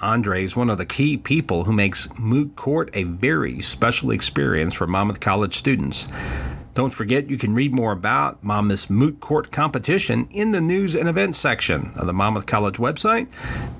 Andre 0.00 0.44
is 0.44 0.54
one 0.54 0.68
of 0.68 0.76
the 0.76 0.84
key 0.84 1.16
people 1.16 1.64
who 1.64 1.72
makes 1.72 2.08
Moot 2.18 2.56
Court 2.56 2.90
a 2.92 3.04
very 3.04 3.62
special 3.62 4.10
experience 4.10 4.43
for 4.74 4.86
Monmouth 4.86 5.20
College 5.20 5.56
students. 5.56 6.06
Don't 6.74 6.90
forget 6.90 7.30
you 7.30 7.38
can 7.38 7.54
read 7.54 7.72
more 7.72 7.92
about 7.92 8.44
Monmouth's 8.44 8.90
Moot 8.90 9.20
Court 9.20 9.50
competition 9.50 10.28
in 10.30 10.50
the 10.50 10.60
news 10.60 10.94
and 10.94 11.08
events 11.08 11.38
section 11.38 11.92
of 11.94 12.06
the 12.06 12.12
Monmouth 12.12 12.44
College 12.46 12.76
website. 12.76 13.28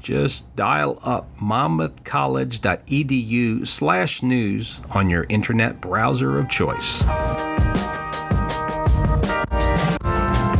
Just 0.01 0.57
dial 0.57 0.99
up 1.03 1.29
monmouthcollege.edu 1.39 3.67
slash 3.67 4.23
news 4.23 4.81
on 4.91 5.11
your 5.11 5.27
internet 5.29 5.79
browser 5.81 6.39
of 6.39 6.49
choice. 6.49 7.03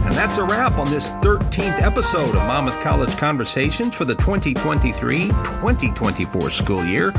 And 0.05 0.13
that's 0.15 0.37
a 0.39 0.45
wrap 0.45 0.77
on 0.77 0.91
this 0.91 1.11
13th 1.11 1.81
episode 1.81 2.35
of 2.35 2.47
Monmouth 2.47 2.81
College 2.81 3.17
Conversations 3.17 3.95
for 3.95 4.05
the 4.05 4.17
2023-2024 4.17 6.51
school 6.51 6.85
year. 6.85 7.15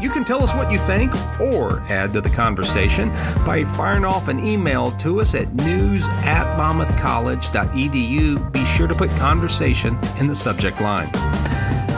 You 0.00 0.10
can 0.10 0.24
tell 0.24 0.44
us 0.44 0.54
what 0.54 0.70
you 0.70 0.78
think 0.78 1.12
or 1.40 1.80
add 1.88 2.12
to 2.12 2.20
the 2.20 2.28
conversation 2.30 3.08
by 3.44 3.64
firing 3.64 4.04
off 4.04 4.28
an 4.28 4.46
email 4.46 4.92
to 4.92 5.20
us 5.20 5.34
at 5.34 5.52
news 5.54 6.06
at 6.08 6.56
monmouthcollege.edu. 6.56 8.52
Be 8.52 8.64
sure 8.64 8.86
to 8.86 8.94
put 8.94 9.10
conversation 9.10 9.98
in 10.18 10.28
the 10.28 10.34
subject 10.36 10.80
line. 10.80 11.10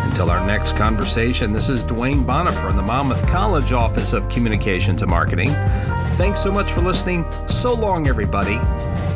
Until 0.08 0.30
our 0.30 0.46
next 0.46 0.76
conversation, 0.76 1.52
this 1.52 1.68
is 1.68 1.84
Duane 1.84 2.24
Bonifer 2.24 2.70
in 2.70 2.76
the 2.76 2.82
Monmouth 2.82 3.26
College 3.28 3.72
Office 3.72 4.14
of 4.14 4.28
Communications 4.30 5.02
and 5.02 5.10
Marketing. 5.10 5.50
Thanks 6.16 6.42
so 6.42 6.50
much 6.50 6.72
for 6.72 6.80
listening. 6.80 7.30
So 7.48 7.74
long, 7.74 8.08
everybody, 8.08 8.56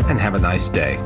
and 0.09 0.21
have 0.21 0.35
a 0.35 0.41
nice 0.41 0.69
day. 0.69 0.99